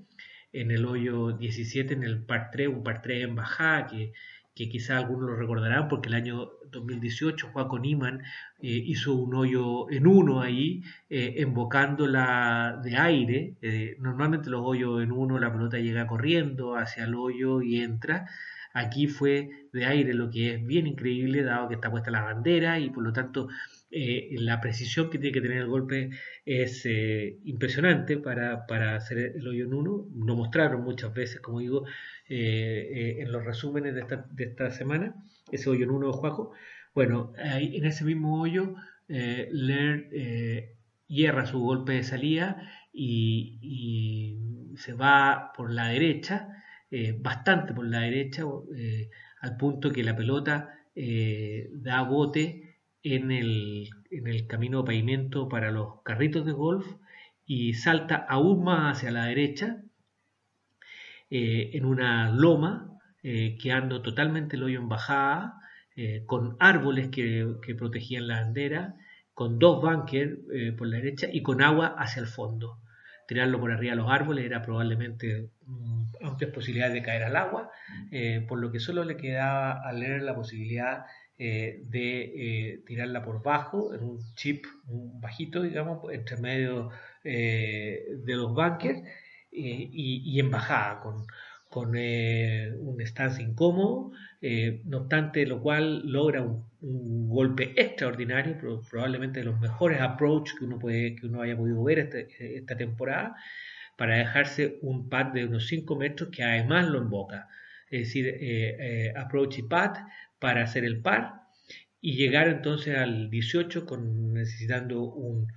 En 0.54 0.72
el 0.72 0.86
hoyo 0.86 1.34
17, 1.34 1.94
en 1.94 2.04
el 2.04 2.24
par 2.24 2.50
3, 2.52 2.70
un 2.70 2.84
par 2.84 3.02
3 3.02 3.26
en 3.26 3.36
bajada 3.36 3.88
que 3.88 4.14
que 4.58 4.70
quizá 4.70 4.98
algunos 4.98 5.30
lo 5.30 5.36
recordarán 5.36 5.88
porque 5.88 6.10
el 6.10 6.16
año 6.16 6.50
2018 6.72 7.50
Juan 7.54 7.86
Iman 7.86 8.24
eh, 8.60 8.70
hizo 8.70 9.14
un 9.14 9.36
hoyo 9.36 9.90
en 9.92 10.08
uno 10.08 10.42
ahí, 10.42 10.82
eh, 11.10 11.36
embocándola 11.38 12.82
de 12.84 12.98
aire. 12.98 13.54
Eh, 13.62 13.96
normalmente 14.00 14.50
los 14.50 14.62
hoyos 14.66 15.04
en 15.04 15.12
uno 15.12 15.38
la 15.38 15.52
pelota 15.54 15.78
llega 15.78 16.08
corriendo 16.08 16.76
hacia 16.76 17.04
el 17.04 17.14
hoyo 17.14 17.62
y 17.62 17.82
entra. 17.82 18.26
Aquí 18.74 19.08
fue 19.08 19.68
de 19.72 19.86
aire, 19.86 20.16
lo 20.16 20.30
que 20.32 20.56
es 20.56 20.66
bien 20.66 20.88
increíble, 20.88 21.44
dado 21.44 21.68
que 21.68 21.76
está 21.76 21.92
puesta 21.92 22.10
la 22.10 22.24
bandera 22.24 22.80
y 22.80 22.90
por 22.90 23.04
lo 23.04 23.14
tanto 23.14 23.48
eh, 23.90 24.36
la 24.40 24.60
precisión 24.60 25.10
que 25.10 25.18
tiene 25.18 25.34
que 25.34 25.42
tener 25.42 25.60
el 25.60 25.68
golpe 25.68 26.10
es 26.46 26.86
eh, 26.86 27.40
impresionante 27.46 28.18
para, 28.18 28.66
hacer 28.96 29.18
el 29.36 29.48
hoyo 29.48 29.66
en 29.66 29.74
uno. 29.74 30.08
Lo 30.14 30.36
mostraron 30.36 30.84
muchas 30.84 31.14
veces, 31.14 31.40
como 31.40 31.60
digo, 31.60 31.86
eh, 32.28 33.18
en 33.20 33.32
los 33.32 33.46
resúmenes 33.46 33.96
de 33.96 34.02
esta, 34.46 34.72
semana, 34.72 35.16
ese 35.52 35.70
hoyo 35.70 35.86
en 35.86 35.92
uno 35.92 36.08
de 36.08 36.14
Juaco. 36.14 36.52
Bueno, 36.94 37.34
ahí, 37.38 37.78
en 37.78 37.86
ese 37.86 38.04
mismo 38.04 38.42
hoyo, 38.42 38.76
Lear 39.08 40.10
hierra 41.08 41.46
su 41.46 41.60
golpe 41.60 41.94
de 41.94 42.04
salida 42.04 42.70
y, 42.92 44.38
se 44.76 44.94
va 44.94 45.54
por 45.56 45.72
la 45.72 45.88
derecha, 45.88 46.50
bastante 47.20 47.74
por 47.74 47.88
la 47.88 48.02
derecha, 48.02 48.44
al 49.42 49.58
punto 49.58 49.92
que 49.92 50.04
la 50.04 50.16
pelota 50.16 50.78
da 50.94 52.02
bote 52.04 52.67
en 53.16 53.32
el, 53.32 53.90
en 54.12 54.28
el 54.28 54.48
camino 54.48 54.80
de 54.82 54.88
pavimento 54.88 55.50
para 55.50 55.72
los 55.72 56.02
carritos 56.04 56.46
de 56.46 56.52
golf 56.52 56.86
y 57.46 57.74
salta 57.74 58.16
aún 58.16 58.64
más 58.64 58.98
hacia 58.98 59.12
la 59.12 59.26
derecha 59.26 59.82
eh, 61.30 61.72
en 61.74 61.86
una 61.86 62.30
loma, 62.30 63.00
eh, 63.22 63.58
quedando 63.62 64.02
totalmente 64.02 64.56
el 64.56 64.64
hoyo 64.64 64.80
en 64.80 64.88
bajada, 64.88 65.60
eh, 65.96 66.24
con 66.26 66.56
árboles 66.60 67.10
que, 67.10 67.58
protegían 67.78 68.28
la 68.28 68.42
bandera, 68.42 68.96
con 69.34 69.60
dos 69.60 69.82
bunkers 69.82 70.38
por 70.78 70.88
la 70.88 70.98
derecha 70.98 71.28
y 71.32 71.42
con 71.44 71.62
agua 71.62 71.96
hacia 71.98 72.22
el 72.22 72.28
fondo. 72.28 72.80
Tirarlo 73.28 73.60
por 73.60 73.72
arriba 73.72 73.92
de 73.92 73.98
los 73.98 74.10
árboles 74.10 74.46
era 74.46 74.62
probablemente 74.62 75.50
mm, 75.66 76.04
amplias 76.24 76.52
posibilidades 76.52 76.94
de 76.94 77.04
caer 77.04 77.24
al 77.24 77.36
agua, 77.36 77.70
por 78.48 78.60
lo 78.60 78.72
que 78.72 78.80
solo 78.80 79.04
le 79.04 79.18
quedaba 79.18 79.82
a 79.88 79.92
leer 79.92 80.24
la 80.24 80.34
posibilidad 80.34 81.06
eh, 81.40 81.84
de 81.84 82.22
eh, 82.24 82.80
tirarla 82.88 83.24
por 83.24 83.44
bajo, 83.44 83.94
en 83.94 84.04
un 84.04 84.20
chip 84.34 84.66
bajito, 84.88 85.62
digamos, 85.62 86.12
entre 86.12 86.38
medio 86.38 86.90
eh, 87.24 88.08
de 88.26 88.36
los 88.36 88.56
bunkers 88.56 89.04
y, 89.52 90.40
en 90.40 90.50
bajada, 90.50 91.00
con, 91.00 91.28
con 91.70 91.90
un 91.90 92.98
stance 93.02 93.44
incómodo, 93.44 94.12
no 94.86 94.98
obstante 94.98 95.46
lo 95.46 95.62
cual 95.62 96.02
logra 96.12 96.42
un, 96.42 96.66
golpe 97.30 97.74
extraordinario, 97.76 98.58
probablemente 98.90 99.40
de 99.40 99.46
los 99.46 99.60
mejores 99.60 100.02
approach 100.02 100.58
que 100.58 100.66
uno, 100.66 100.80
puede, 100.80 101.16
que 101.16 101.28
uno 101.28 101.42
haya 101.42 101.56
podido 101.56 101.84
ver 101.84 102.00
este, 102.00 102.58
esta 102.58 102.76
temporada, 102.76 103.36
para 103.96 104.18
dejarse 104.18 104.80
un 104.82 105.08
pad 105.08 105.28
de 105.34 105.46
unos 105.46 105.68
5 105.68 105.96
metros 105.98 106.30
que 106.32 106.44
además 106.44 106.88
lo 106.88 106.98
invoca. 107.00 107.48
Es 107.90 108.08
decir, 108.08 109.14
approach 109.16 109.60
y 109.60 109.64
pad 109.64 109.98
para 110.40 110.64
hacer 110.64 110.86
el 110.86 111.02
par 111.02 111.48
y 112.02 112.16
llegar 112.16 112.48
entonces 112.48 112.98
al 112.98 113.30
18 113.30 113.86
con, 113.86 114.34
necesitando 114.34 115.04
un, 115.04 115.48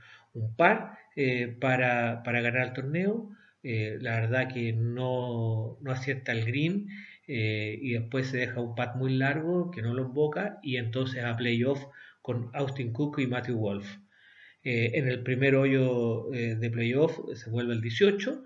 par 0.57 0.99
eh, 1.17 1.57
para, 1.61 2.23
ganar 2.25 2.69
el 2.69 2.73
torneo. 2.73 3.31
Eh, 3.63 3.99
la 4.01 4.21
verdad 4.21 4.53
que 4.53 4.73
no, 4.73 5.79
no 5.83 5.93
acierta 5.93 6.33
el 6.33 6.47
green 6.47 6.89
eh, 7.27 7.79
y 7.81 7.93
después 7.93 8.29
se 8.29 8.39
deja 8.39 8.61
un 8.61 8.75
pad 8.75 8.95
muy 8.95 9.17
largo 9.17 9.71
que 9.71 9.83
no 9.83 9.93
lo 9.93 10.07
invoca 10.07 10.59
y 10.63 10.77
entonces 10.77 11.23
a 11.23 11.37
playoff 11.37 11.85
con 12.23 12.51
Austin 12.55 12.93
Cook 12.93 13.19
y 13.19 13.27
Matthew 13.27 13.59
Wolf. 13.59 13.87
en 14.63 15.09
el 15.09 15.23
primer 15.23 15.55
hoyo 15.57 16.29
de 16.31 16.71
playoff 16.71 17.19
se 17.35 17.51
vuelve 17.51 17.75
el 17.75 17.81
18. 17.81 18.45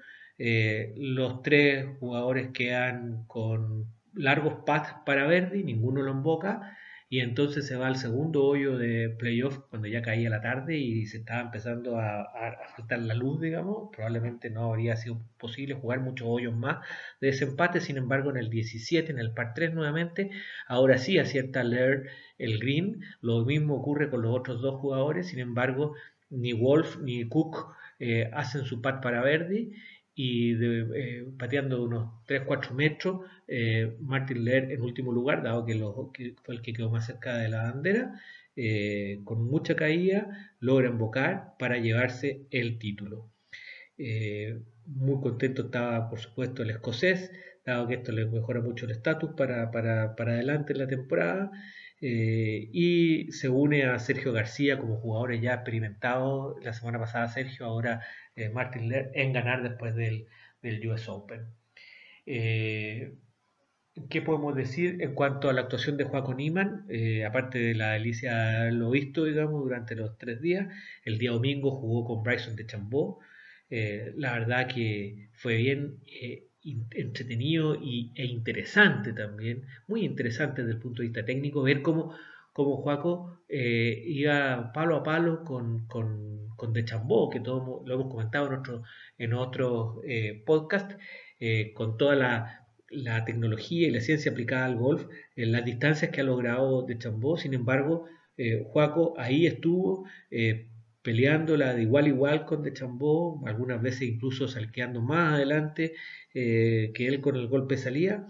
los 0.97 1.43
tres 1.43 1.87
jugadores 2.01 2.51
quedan 2.53 3.25
con 3.27 3.94
largos 4.15 4.65
pads 4.67 4.95
para 5.05 5.27
Verdi, 5.27 5.65
ninguno 5.65 6.03
lo 6.03 6.13
invoca, 6.13 6.77
y 7.15 7.21
entonces 7.21 7.67
se 7.69 7.77
va 7.77 7.87
al 7.87 7.97
segundo 7.97 8.45
hoyo 8.45 8.77
de 8.77 9.09
playoff 9.09 9.59
cuando 9.71 9.87
ya 9.87 10.03
caía 10.03 10.31
la 10.31 10.41
tarde 10.41 10.79
y 10.79 11.07
se 11.07 11.19
estaba 11.19 11.43
empezando 11.43 11.99
a, 12.01 12.27
faltar 12.75 12.99
la 13.01 13.15
luz, 13.15 13.41
digamos. 13.41 13.91
Probablemente 13.95 14.51
no 14.51 14.65
habría 14.65 14.97
sido 14.97 15.21
posible 15.39 15.75
jugar 15.75 16.01
muchos 16.01 16.27
hoyos 16.29 16.57
más 16.57 16.85
de 17.21 17.29
ese 17.29 17.47
sin 17.81 17.99
embargo, 17.99 18.31
en 18.31 18.39
el 18.39 18.51
17, 18.51 19.13
en 19.13 19.19
el 19.19 19.33
par 19.33 19.53
3 19.55 19.75
nuevamente, 19.75 20.31
ahora 20.67 20.99
sí 20.99 21.19
acierta 21.19 21.63
leer 21.63 22.09
el 22.39 22.59
green. 22.59 23.03
Lo 23.21 23.45
mismo 23.45 23.77
ocurre 23.77 24.11
con 24.11 24.23
los 24.23 24.35
otros 24.35 24.61
dos 24.61 24.81
jugadores, 24.81 25.29
sin 25.29 25.39
embargo, 25.39 25.95
ni 26.31 26.53
Wolf 26.53 26.99
ni 27.01 27.29
Cook 27.29 27.77
eh, 28.01 28.29
hacen 28.33 28.65
su 28.65 28.83
pat 28.83 29.01
para 29.03 29.23
Verdi 29.23 29.73
y 30.15 30.55
eh, 30.63 31.27
pateando 31.39 31.83
unos 31.83 32.25
3-4 32.27 32.71
metros, 32.73 33.21
eh, 33.49 33.97
Martin 34.01 34.45
Leer 34.45 34.71
en 34.71 34.81
último 34.83 35.13
lugar, 35.13 35.43
dado 35.43 35.65
que, 35.65 36.35
fue 36.43 36.55
el 36.55 36.63
que 36.63 36.73
quedó 36.73 36.91
más 36.91 37.07
cerca 37.07 37.37
de 37.39 37.49
la 37.49 37.65
bandera, 37.65 38.21
eh, 38.57 39.21
con 39.25 39.45
mucha 39.45 39.75
caída, 39.75 40.55
logra 40.61 40.89
embocar 40.89 41.55
para 41.59 41.79
llevarse 41.79 42.47
el 42.51 42.79
título. 42.79 43.31
muy 44.87 45.21
contento 45.21 45.63
estaba, 45.63 46.09
por 46.09 46.21
supuesto, 46.21 46.63
el 46.63 46.71
escocés, 46.71 47.31
dado 47.65 47.89
que 47.89 47.95
esto 47.95 48.13
le 48.13 48.27
mejora 48.27 48.61
mucho 48.61 48.85
el 48.87 48.93
estatus 48.93 49.31
para, 49.37 49.71
para, 49.71 50.15
para 50.17 50.33
adelante 50.35 50.73
en 50.73 50.79
la 50.79 50.87
temporada. 50.89 51.51
y 52.01 53.33
se 53.33 53.49
une 53.49 53.85
a 53.85 53.99
Sergio 53.99 54.33
García 54.33 54.79
como 54.79 54.97
jugadores 54.97 55.41
ya 55.41 55.55
experimentados. 55.55 56.57
La 56.63 56.73
semana 56.73 56.99
pasada 57.01 57.29
Sergio, 57.29 57.67
ahora 57.67 58.03
eh, 58.37 58.49
Martin 58.49 58.89
Lear 58.89 59.11
en 59.15 59.33
ganar 59.33 59.63
después 59.63 59.95
del, 59.95 60.27
del 60.63 60.87
US 60.89 61.09
Open. 61.09 61.47
Eh, 62.27 63.15
¿Qué 64.11 64.23
podemos 64.23 64.57
decir 64.57 65.01
en 65.03 65.15
cuanto 65.15 65.49
a 65.49 65.53
la 65.53 65.63
actuación 65.63 65.97
de 65.97 66.05
Joaquín 66.05 66.39
Niman? 66.39 66.85
Eh, 66.89 67.25
aparte 67.25 67.59
de 67.59 67.75
la 67.75 67.93
delicia 67.93 68.35
de 68.37 68.57
haberlo 68.57 68.91
visto, 68.91 69.25
digamos, 69.25 69.63
durante 69.63 69.95
los 69.95 70.19
tres 70.19 70.41
días, 70.41 70.67
el 71.05 71.19
día 71.19 71.31
domingo 71.31 71.71
jugó 71.71 72.05
con 72.05 72.23
Bryson 72.25 72.57
de 72.57 72.67
Chambó. 72.67 73.21
La 73.71 74.33
verdad 74.39 74.69
que 74.69 75.31
fue 75.33 75.57
bien 75.57 75.99
entretenido 76.93 77.75
y, 77.75 78.13
e 78.15 78.25
interesante 78.25 79.13
también, 79.13 79.67
muy 79.89 80.05
interesante 80.05 80.63
desde 80.63 80.75
el 80.77 80.81
punto 80.81 81.03
de 81.03 81.09
vista 81.09 81.25
técnico, 81.25 81.63
ver 81.63 81.83
cómo, 81.83 82.15
cómo 82.53 82.77
Joaco 82.77 83.41
iba 83.49 84.73
palo 84.73 84.97
a 84.97 85.03
palo 85.03 85.45
con, 85.45 85.87
con, 85.89 86.44
con 86.57 86.73
De 86.73 86.85
Chambó, 86.85 87.31
que 87.31 87.41
todo 87.41 87.83
lo 87.85 87.95
hemos 87.95 88.11
comentado 88.11 88.47
en 88.47 88.55
otro, 88.55 88.83
en 89.19 89.35
otro 89.35 90.03
podcast, 90.47 90.93
con 91.75 91.97
toda 91.99 92.65
la 92.95 93.25
tecnología 93.25 93.89
y 93.89 93.91
la 93.91 94.01
ciencia 94.01 94.33
aplicada 94.33 94.67
al 94.67 94.77
golf, 94.77 95.07
en 95.37 95.53
las 95.53 95.65
distancias 95.65 96.11
que 96.11 96.21
ha 96.21 96.25
logrado 96.25 96.83
de 96.83 96.99
Chambó. 96.99 97.37
Sin 97.37 97.55
embargo, 97.55 98.07
eh, 98.37 98.65
Juaco 98.67 99.15
ahí 99.19 99.47
estuvo 99.47 100.07
eh, 100.31 100.69
peleándola 101.03 101.75
de 101.75 101.83
igual 101.83 102.07
a 102.07 102.09
igual 102.09 102.45
con 102.47 102.63
de 102.63 102.73
Chambó, 102.73 103.43
algunas 103.47 103.81
veces 103.83 104.03
incluso 104.03 104.49
salqueando 104.49 105.03
más 105.03 105.35
adelante 105.35 105.95
eh, 106.33 106.93
que 106.95 107.07
él 107.07 107.21
con 107.21 107.37
el 107.37 107.49
golpe 107.49 107.77
salía. 107.77 108.27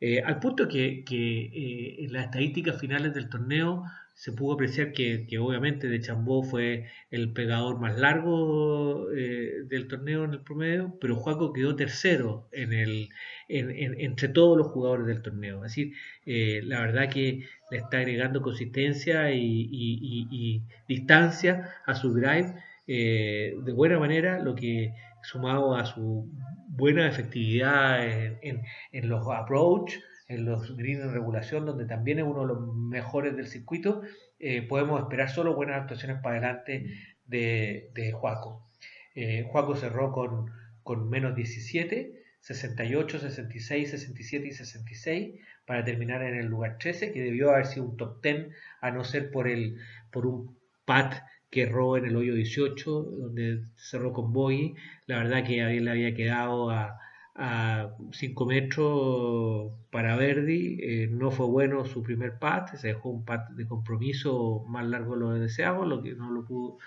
Eh, 0.00 0.22
al 0.22 0.40
punto 0.40 0.66
que, 0.66 1.04
que 1.04 2.04
en 2.04 2.12
las 2.12 2.26
estadísticas 2.26 2.80
finales 2.80 3.12
del 3.12 3.28
torneo 3.28 3.84
se 4.20 4.32
pudo 4.32 4.52
apreciar 4.52 4.92
que, 4.92 5.26
obviamente 5.38 5.88
de 5.88 5.98
Chambó 5.98 6.42
fue 6.42 6.90
el 7.10 7.32
pegador 7.32 7.80
más 7.80 7.98
largo 7.98 9.10
eh, 9.12 9.62
del 9.64 9.88
torneo 9.88 10.24
en 10.24 10.32
el 10.32 10.42
promedio, 10.42 10.94
pero 11.00 11.16
Juaco 11.16 11.54
quedó 11.54 11.74
tercero 11.74 12.46
en 12.52 12.74
el, 12.74 13.08
entre 13.48 14.28
todos 14.28 14.58
los 14.58 14.66
jugadores 14.66 15.06
del 15.06 15.22
torneo. 15.22 15.64
Es 15.64 15.74
decir, 15.74 15.94
eh, 16.26 16.60
la 16.64 16.82
verdad 16.82 17.08
que 17.08 17.46
le 17.70 17.78
está 17.78 17.96
agregando 17.96 18.42
consistencia 18.42 19.32
y, 19.32 20.62
distancia 20.86 21.70
a 21.86 21.94
su 21.94 22.12
drive 22.12 22.56
eh, 22.86 23.56
de 23.64 23.72
buena 23.72 23.98
manera, 23.98 24.38
lo 24.38 24.54
que 24.54 24.92
sumado 25.22 25.74
a 25.74 25.86
su 25.86 26.30
buena 26.68 27.08
efectividad 27.08 28.06
en, 28.06 28.64
en 28.92 29.08
los 29.08 29.26
approach, 29.28 29.94
en 30.30 30.44
los 30.44 30.76
green 30.76 31.02
en 31.02 31.12
regulación, 31.12 31.66
donde 31.66 31.86
también 31.86 32.20
es 32.20 32.24
uno 32.24 32.42
de 32.42 32.46
los 32.46 32.74
mejores 32.74 33.36
del 33.36 33.48
circuito, 33.48 34.02
eh, 34.38 34.62
podemos 34.62 35.00
esperar 35.00 35.28
solo 35.28 35.56
buenas 35.56 35.80
actuaciones 35.80 36.22
para 36.22 36.36
adelante 36.36 36.86
de, 37.24 37.90
de 37.94 38.12
Juaco. 38.12 38.70
Eh, 39.16 39.44
Juaco 39.50 39.74
cerró 39.74 40.12
con, 40.12 40.52
con 40.84 41.10
menos 41.10 41.34
17, 41.34 42.22
68, 42.38 43.18
66, 43.18 43.90
67 43.90 44.46
y 44.46 44.52
66 44.52 45.40
para 45.66 45.84
terminar 45.84 46.22
en 46.22 46.36
el 46.36 46.46
lugar 46.46 46.78
13, 46.78 47.12
que 47.12 47.22
debió 47.22 47.50
haber 47.50 47.66
sido 47.66 47.86
un 47.86 47.96
top 47.96 48.22
10 48.22 48.50
a 48.80 48.90
no 48.92 49.02
ser 49.02 49.32
por, 49.32 49.48
el, 49.48 49.78
por 50.12 50.26
un 50.26 50.56
pat 50.84 51.24
que 51.50 51.62
erró 51.62 51.96
en 51.96 52.04
el 52.04 52.14
hoyo 52.14 52.36
18, 52.36 53.02
donde 53.02 53.64
cerró 53.74 54.12
con 54.12 54.32
bogey. 54.32 54.76
La 55.06 55.18
verdad 55.18 55.44
que 55.44 55.56
le 55.56 55.90
había 55.90 56.14
quedado 56.14 56.70
a 56.70 57.00
a 57.34 57.94
5 58.12 58.46
metros 58.46 59.72
para 59.90 60.16
Verdi. 60.16 60.78
Eh, 60.80 61.08
no 61.10 61.30
fue 61.30 61.46
bueno 61.46 61.84
su 61.84 62.02
primer 62.02 62.38
pat, 62.38 62.74
se 62.76 62.88
dejó 62.88 63.10
un 63.10 63.24
pat 63.24 63.50
de 63.50 63.66
compromiso 63.66 64.64
más 64.68 64.86
largo 64.86 65.14
de 65.14 65.20
lo 65.20 65.30
deseado, 65.32 65.84
lo 65.84 66.02
que 66.02 66.14
no 66.14 66.30
lo 66.30 66.44
pudo 66.44 66.78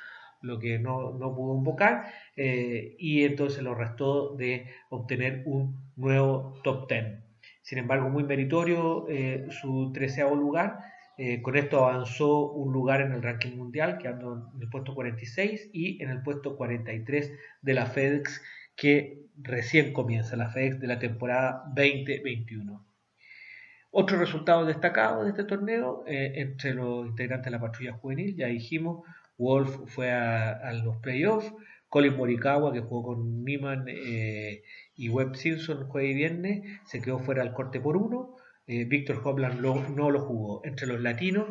lo 0.41 0.59
que 0.59 0.77
no, 0.77 1.13
no 1.13 1.33
pudo 1.33 1.57
invocar 1.57 2.11
eh, 2.35 2.97
y 2.99 3.23
entonces 3.23 3.63
lo 3.63 3.75
restó 3.75 4.35
de 4.35 4.67
obtener 4.89 5.43
un 5.45 5.77
nuevo 5.95 6.59
top 6.65 6.89
10. 6.89 7.23
Sin 7.61 7.77
embargo, 7.77 8.09
muy 8.09 8.25
meritorio 8.25 9.07
eh, 9.07 9.47
su 9.51 9.93
treceavo 9.93 10.35
lugar. 10.35 10.79
con 11.43 11.55
esto 11.55 11.85
avanzó 11.85 12.51
un 12.51 12.73
lugar 12.73 12.99
en 12.99 13.13
el 13.13 13.21
ranking 13.23 13.55
mundial, 13.55 13.99
quedando 13.99 14.51
en 14.53 14.61
el 14.61 14.69
puesto 14.69 14.93
46 14.93 15.69
y 15.71 16.03
en 16.03 16.09
el 16.09 16.21
puesto 16.23 16.57
43 16.57 17.31
de 17.61 17.73
la 17.73 17.85
FedEx, 17.85 18.41
que 18.75 19.23
recién 19.37 19.93
comienza 19.93 20.35
la 20.35 20.49
FedEx 20.49 20.79
de 20.79 20.87
la 20.87 20.99
temporada 20.99 21.63
2021. 21.75 22.85
Otros 23.91 24.19
resultados 24.19 24.67
destacados 24.67 25.23
de 25.23 25.31
este 25.31 25.43
torneo, 25.43 26.03
eh, 26.07 26.33
entre 26.37 26.73
los 26.73 27.05
integrantes 27.07 27.45
de 27.45 27.51
la 27.51 27.61
patrulla 27.61 27.93
juvenil, 27.93 28.35
ya 28.35 28.47
dijimos, 28.47 29.05
Wolf 29.37 29.81
fue 29.87 30.11
a, 30.11 30.73
los 30.73 30.97
playoffs, 30.97 31.53
Colin 31.89 32.17
Morikawa, 32.17 32.73
que 32.73 32.81
jugó 32.81 33.03
con 33.03 33.43
Niman 33.43 33.85
eh, 33.87 34.63
y 34.95 35.09
Webb 35.09 35.35
Simpson 35.35 35.87
jueves 35.87 36.11
y 36.11 36.15
viernes, 36.15 36.79
se 36.85 37.01
quedó 37.01 37.19
fuera 37.19 37.43
del 37.43 37.53
corte 37.53 37.79
por 37.79 37.97
uno, 37.97 38.35
eh, 38.65 38.85
Víctor 38.85 39.21
Hopland 39.23 39.61
no 39.61 40.09
lo 40.09 40.19
jugó. 40.21 40.61
Entre 40.65 40.87
los 40.87 41.01
latinos, 41.01 41.47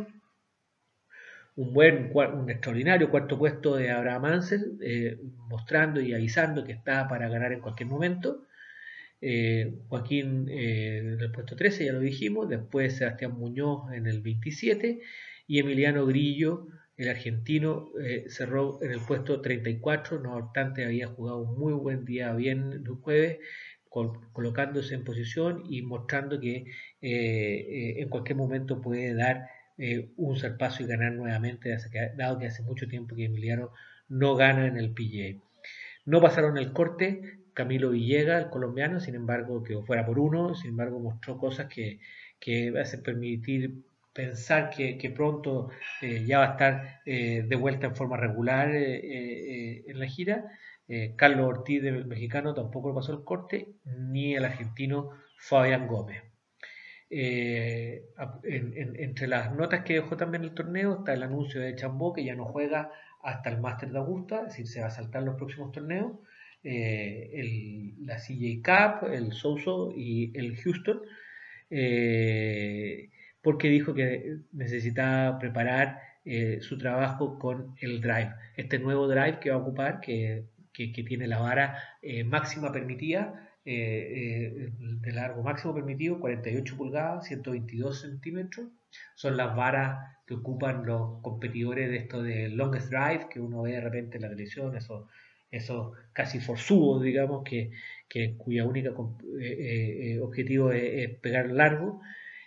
un 1.55 1.73
buen, 1.73 2.11
un 2.15 2.51
extraordinario 2.51 3.11
cuarto 3.11 3.39
puesto 3.39 3.77
de 3.77 3.91
Abraham 3.91 4.25
Ansel, 4.27 4.79
eh, 4.83 5.19
mostrando 5.49 6.01
y 6.01 6.15
avisando 6.15 6.65
que 6.65 6.73
está 6.73 7.09
para 7.09 7.29
ganar 7.29 7.53
en 7.53 7.61
cualquier 7.61 7.89
momento. 7.89 8.47
Eh, 9.21 9.75
Joaquín 9.89 10.49
eh, 10.49 10.99
en 10.99 11.21
el 11.21 11.31
puesto 11.31 11.55
13, 11.55 11.87
ya 11.87 11.93
lo 11.93 12.01
dijimos, 12.01 12.49
después 12.49 12.97
Sebastián 12.97 13.33
Muñoz 13.39 13.93
en 13.93 14.07
el 14.07 14.23
27 14.23 15.01
y 15.47 15.59
Emiliano 15.59 16.07
Grillo, 16.07 16.69
el 16.97 17.09
argentino, 17.09 17.91
cerró 18.29 18.79
en 18.83 18.93
el 18.93 19.01
puesto 19.01 19.41
34, 19.41 20.21
no 20.21 20.37
obstante 20.37 20.85
había 20.85 21.09
jugado 21.09 21.39
un 21.39 21.59
muy 21.59 21.73
buen 21.73 22.05
día 22.05 22.33
bien 22.35 22.73
el 22.73 22.87
jueves, 22.87 23.39
colocándose 23.89 24.95
en 24.95 25.05
posición 25.05 25.65
y 25.69 25.83
mostrando 25.83 26.39
que 26.39 26.65
en 27.01 28.09
cualquier 28.09 28.37
momento 28.37 28.81
puede 28.81 29.15
dar 29.15 29.49
eh, 29.79 30.11
un 30.17 30.39
zarpazo 30.39 30.83
y 30.83 30.87
ganar 30.87 31.13
nuevamente, 31.13 31.77
dado 32.17 32.39
que 32.39 32.47
hace 32.47 32.63
mucho 32.63 32.89
tiempo 32.89 33.15
que 33.17 33.25
Emiliano 33.25 33.71
no 34.09 34.35
gana 34.35 34.67
en 34.67 34.77
el 34.77 34.93
PGA. 34.93 35.41
No 36.05 36.21
pasaron 36.21 36.59
el 36.59 36.73
corte, 36.73 37.39
Camilo 37.55 37.91
Villegas, 37.91 38.45
el 38.45 38.51
colombiano, 38.51 39.01
sin 39.01 39.15
embargo, 39.15 39.63
quedó 39.63 39.83
fuera 39.83 40.05
por 40.07 40.19
uno, 40.19 40.55
sin 40.55 40.71
embargo, 40.71 40.99
mostró 41.01 41.39
cosas 41.39 41.67
que, 41.67 42.01
que 42.41 42.73
hacen 42.79 43.03
permitir 43.03 43.83
pensar 44.13 44.71
que, 44.71 45.13
pronto 45.15 45.71
eh, 46.03 46.25
ya 46.27 46.39
va 46.39 46.49
a 46.49 46.51
estar 46.53 47.01
eh, 47.07 47.45
de 47.49 47.57
vuelta 47.57 47.87
en 47.87 47.97
forma 47.97 48.17
regular 48.17 48.71
en 48.75 49.99
la 49.99 50.07
gira. 50.07 50.45
Carlos 51.17 51.47
Ortiz, 51.47 51.83
del 51.83 52.05
mexicano, 52.05 52.53
tampoco 52.53 52.95
pasó 52.95 53.13
el 53.13 53.25
corte, 53.25 53.69
ni 53.99 54.35
el 54.35 54.45
argentino 54.45 55.11
Fabián 55.39 55.87
Gómez. 55.87 56.32
Eh, 57.15 58.07
entre 58.43 59.27
las 59.27 59.55
notas 59.55 59.85
que 59.85 59.93
dejó 59.93 60.17
también 60.17 60.45
el 60.45 60.55
torneo 60.55 61.01
está 61.01 61.13
el 61.13 61.23
anuncio 61.23 61.61
de 61.61 61.77
Chambó 61.77 62.15
que 62.15 62.25
ya 62.25 62.35
no 62.35 62.47
juega 62.47 62.91
hasta 63.23 63.51
el 63.51 63.61
Master 63.61 63.91
de 63.91 63.99
Augusta, 63.99 64.39
es 64.41 64.47
decir, 64.47 64.67
se 64.67 64.81
va 64.81 64.87
a 64.87 64.91
saltar 64.91 65.23
los 65.23 65.37
próximos 65.37 65.73
torneos, 65.73 66.13
eh, 66.65 67.93
la 68.01 68.17
CJ 68.17 68.63
Cup, 68.65 69.13
el 69.13 69.33
Souso 69.33 69.93
y 69.95 70.33
el 70.39 70.57
Houston, 70.57 71.03
eh, 71.69 73.11
porque 73.43 73.69
dijo 73.69 73.93
que 73.93 74.39
necesitaba 74.53 75.39
preparar 75.39 75.99
su 76.61 76.79
trabajo 76.79 77.39
con 77.39 77.75
el 77.81 78.01
drive, 78.01 78.33
este 78.57 78.79
nuevo 78.79 79.07
drive 79.07 79.39
que 79.39 79.51
va 79.51 79.57
a 79.57 79.59
ocupar, 79.59 80.01
que, 80.01 80.45
que 80.73 81.05
tiene 81.07 81.27
la 81.27 81.41
vara 81.41 81.77
máxima 82.25 82.73
permitida 82.73 83.52
eh, 83.65 84.53
eh, 84.57 84.73
de 84.79 85.13
largo 85.13 85.43
máximo 85.43 85.75
permitido, 85.75 86.21
48 86.21 86.77
pulgadas, 86.77 87.27
122 87.27 88.01
centímetros. 88.01 88.69
Son 89.15 89.37
las 89.37 89.55
varas 89.57 90.17
que 90.27 90.35
ocupan 90.35 90.85
los 90.85 91.21
competidores 91.23 91.91
de 91.91 91.97
esto 91.97 92.23
de 92.23 92.49
longest 92.49 92.91
drive, 92.91 93.29
que 93.31 93.41
uno 93.41 93.63
ve 93.63 93.73
de 93.73 93.81
repente 93.81 94.17
en 94.17 94.23
la 94.23 94.29
televisión, 94.29 94.77
esos, 94.77 95.09
esos 95.51 95.97
casi 96.13 96.41
forzudos, 96.41 97.03
digamos, 97.03 97.45
que, 97.45 97.71
que 98.09 98.37
cuya 98.37 98.65
única 98.65 98.93
eh, 99.41 100.19
objetivo 100.21 100.73
es, 100.73 101.11
pegar 101.21 101.51
largo. 101.51 102.01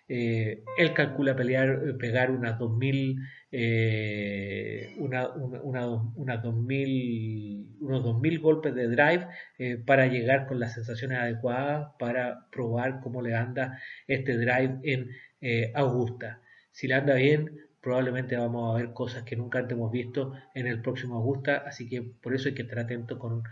él 0.08 0.94
calcula 0.94 1.36
pelear, 1.36 1.98
pegar 1.98 2.32
unas 2.32 2.60
2000 2.60 3.20
eh, 3.58 4.94
una, 4.98 5.30
una, 5.34 5.88
una 5.88 6.38
2000, 6.38 7.65
unos 7.86 8.04
2000 8.04 8.40
golpes 8.40 8.76
de 8.76 8.88
drive 8.88 9.28
eh, 9.58 9.78
para 9.78 10.08
llegar 10.08 10.48
con 10.48 10.60
las 10.60 10.74
sensaciones 10.74 11.20
adecuadas 11.20 11.94
para 12.00 12.48
probar 12.52 13.00
cómo 13.02 13.22
le 13.22 13.36
anda 13.36 13.80
este 14.08 14.38
drive 14.38 14.80
en 14.84 15.10
eh, 15.42 15.72
Augusta. 15.76 16.42
Si 16.72 16.88
le 16.88 16.96
anda 16.96 17.16
bien, 17.16 17.52
probablemente 17.82 18.36
vamos 18.36 18.74
a 18.74 18.82
ver 18.82 18.94
cosas 18.94 19.24
que 19.24 19.36
nunca 19.36 19.60
antes 19.60 19.78
hemos 19.78 19.92
visto 19.92 20.34
en 20.54 20.68
el 20.68 20.82
próximo 20.82 21.16
Augusta, 21.16 21.64
así 21.66 21.88
que 21.88 22.02
por 22.02 22.34
eso 22.34 22.50
hay 22.50 22.56
que 22.56 22.64
estar 22.64 22.80
atento 22.80 23.20
con 23.20 23.44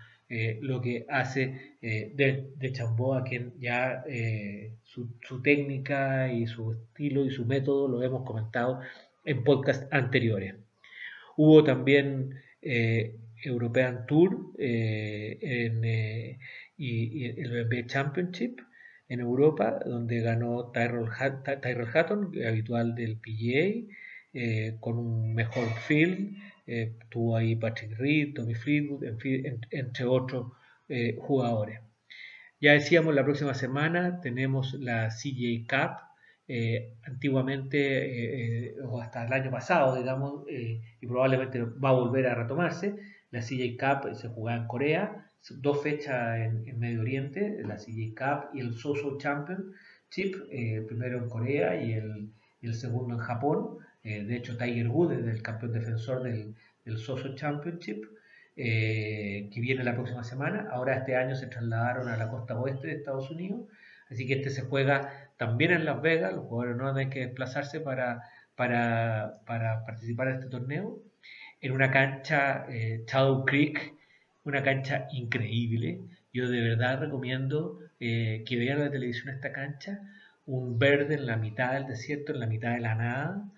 lo 0.61 0.81
que 0.81 1.05
hace 1.09 1.75
de, 1.79 2.53
de 2.55 2.71
Chambó, 2.71 3.13
a 3.13 3.23
quien 3.23 3.53
ya 3.59 4.03
su, 4.81 5.07
su 5.21 5.43
técnica 5.43 6.33
y 6.33 6.47
su 6.47 6.71
estilo 6.71 7.23
y 7.23 7.29
su 7.29 7.45
método 7.45 7.87
lo 7.87 8.01
hemos 8.01 8.23
comentado 8.23 8.79
en 9.25 9.43
podcast 9.43 9.93
anteriores. 9.93 10.55
Hubo 11.35 11.63
también 11.63 12.41
eh, 12.61 13.15
European 13.43 14.05
Tour 14.05 14.53
eh, 14.57 15.37
eh, 15.41 16.39
y, 16.77 17.25
el 17.25 17.65
BB 17.65 17.87
Championship. 17.87 18.61
en 19.09 19.19
Europa, 19.19 19.79
donde 19.85 20.21
ganó 20.21 20.71
Tyrell, 20.71 21.09
Hatton, 21.93 22.31
habitual 22.47 22.95
del 22.95 23.17
PGA, 23.17 23.93
eh, 24.33 24.77
con 24.79 24.97
un 24.97 25.35
mejor 25.35 25.67
field. 25.87 26.35
Tuvo 27.09 27.35
ahí 27.37 27.55
Patrick 27.55 27.97
Reed, 27.97 28.33
Tommy 28.33 28.55
Fleetwood, 28.55 29.03
entre 29.71 30.05
otros 30.05 30.53
jugadores. 31.19 31.79
Ya 32.61 32.71
decíamos, 32.71 33.13
la 33.13 33.25
próxima 33.25 33.53
semana 33.53 34.21
tenemos 34.21 34.73
la 34.75 35.09
CJ 35.09 35.67
Cup, 35.67 35.99
antiguamente 37.03 38.75
o 38.83 39.01
hasta 39.01 39.25
el 39.27 39.33
año 39.33 39.51
pasado, 39.51 39.97
digamos, 39.97 40.45
y 40.49 41.05
probablemente 41.05 41.61
va 41.61 41.89
a 41.89 41.93
volver 41.93 42.27
a 42.27 42.35
retomarse. 42.35 42.95
La 43.33 43.41
CJ 43.41 43.77
Cup 43.79 44.15
se 44.15 44.27
jugaba 44.27 44.61
en 44.61 44.67
Corea, 44.67 45.31
dos 45.49 45.81
fechas 45.81 46.37
en, 46.39 46.79
Medio 46.79 47.01
Oriente, 47.01 47.63
la 47.65 47.77
CJ 47.77 48.13
Cup 48.15 48.49
y 48.53 48.59
el 48.59 48.73
Soso 48.75 49.17
Championship, 49.17 50.35
eh, 50.51 50.85
primero 50.87 51.17
en 51.17 51.29
Corea 51.29 51.83
y 51.83 51.93
el, 51.93 52.73
segundo 52.75 53.15
en 53.15 53.21
Japón. 53.21 53.79
Eh, 54.03 54.23
de 54.23 54.35
hecho, 54.35 54.55
Tiger 54.55 54.87
Woods 54.87 55.17
es 55.17 55.25
el 55.25 55.41
campeón 55.41 55.71
defensor 55.71 56.21
del, 56.21 56.53
del 56.85 56.97
Soso 56.99 57.33
Championship, 57.33 58.05
eh, 58.55 59.49
que 59.51 59.61
viene 59.61 59.83
la 59.83 59.95
próxima 59.95 60.23
semana. 60.23 60.67
Ahora 60.69 60.93
este 60.97 61.15
año 61.15 61.35
se 61.35 61.47
trasladaron 61.47 62.09
a 62.09 62.17
la 62.17 62.29
costa 62.29 62.55
oeste 62.59 62.85
de 62.85 62.93
Estados 62.93 63.31
Unidos, 63.31 63.61
así 64.11 64.27
que 64.27 64.33
este 64.35 64.51
se 64.51 64.61
juega 64.61 65.31
también 65.37 65.71
en 65.71 65.85
Las 65.85 66.03
Vegas. 66.03 66.33
Los 66.33 66.45
jugadores 66.45 66.77
no 66.77 66.93
tienen 66.93 67.09
que 67.09 67.21
desplazarse 67.21 67.79
para, 67.79 68.21
para, 68.55 69.39
para 69.47 69.83
participar 69.85 70.27
en 70.27 70.35
este 70.35 70.49
torneo. 70.49 71.01
En 71.63 71.71
una 71.71 71.89
cancha, 71.89 72.67
Shadow 73.07 73.45
Creek, 73.45 73.93
una 74.43 74.61
cancha 74.61 75.07
increíble. 75.13 76.01
Yo 76.33 76.49
de 76.49 76.59
verdad 76.59 76.99
recomiendo 76.99 77.79
eh, 78.01 78.43
que 78.45 78.57
vean 78.57 78.79
la 78.79 78.91
televisión 78.91 79.33
esta 79.33 79.53
cancha, 79.53 80.01
un 80.45 80.77
verde 80.77 81.15
en 81.15 81.25
la 81.25 81.37
mitad 81.37 81.71
del 81.71 81.87
desierto, 81.87 82.33
en 82.33 82.41
la 82.41 82.47
mitad 82.47 82.73
de 82.73 82.81
la 82.81 82.95
nada, 82.95 83.49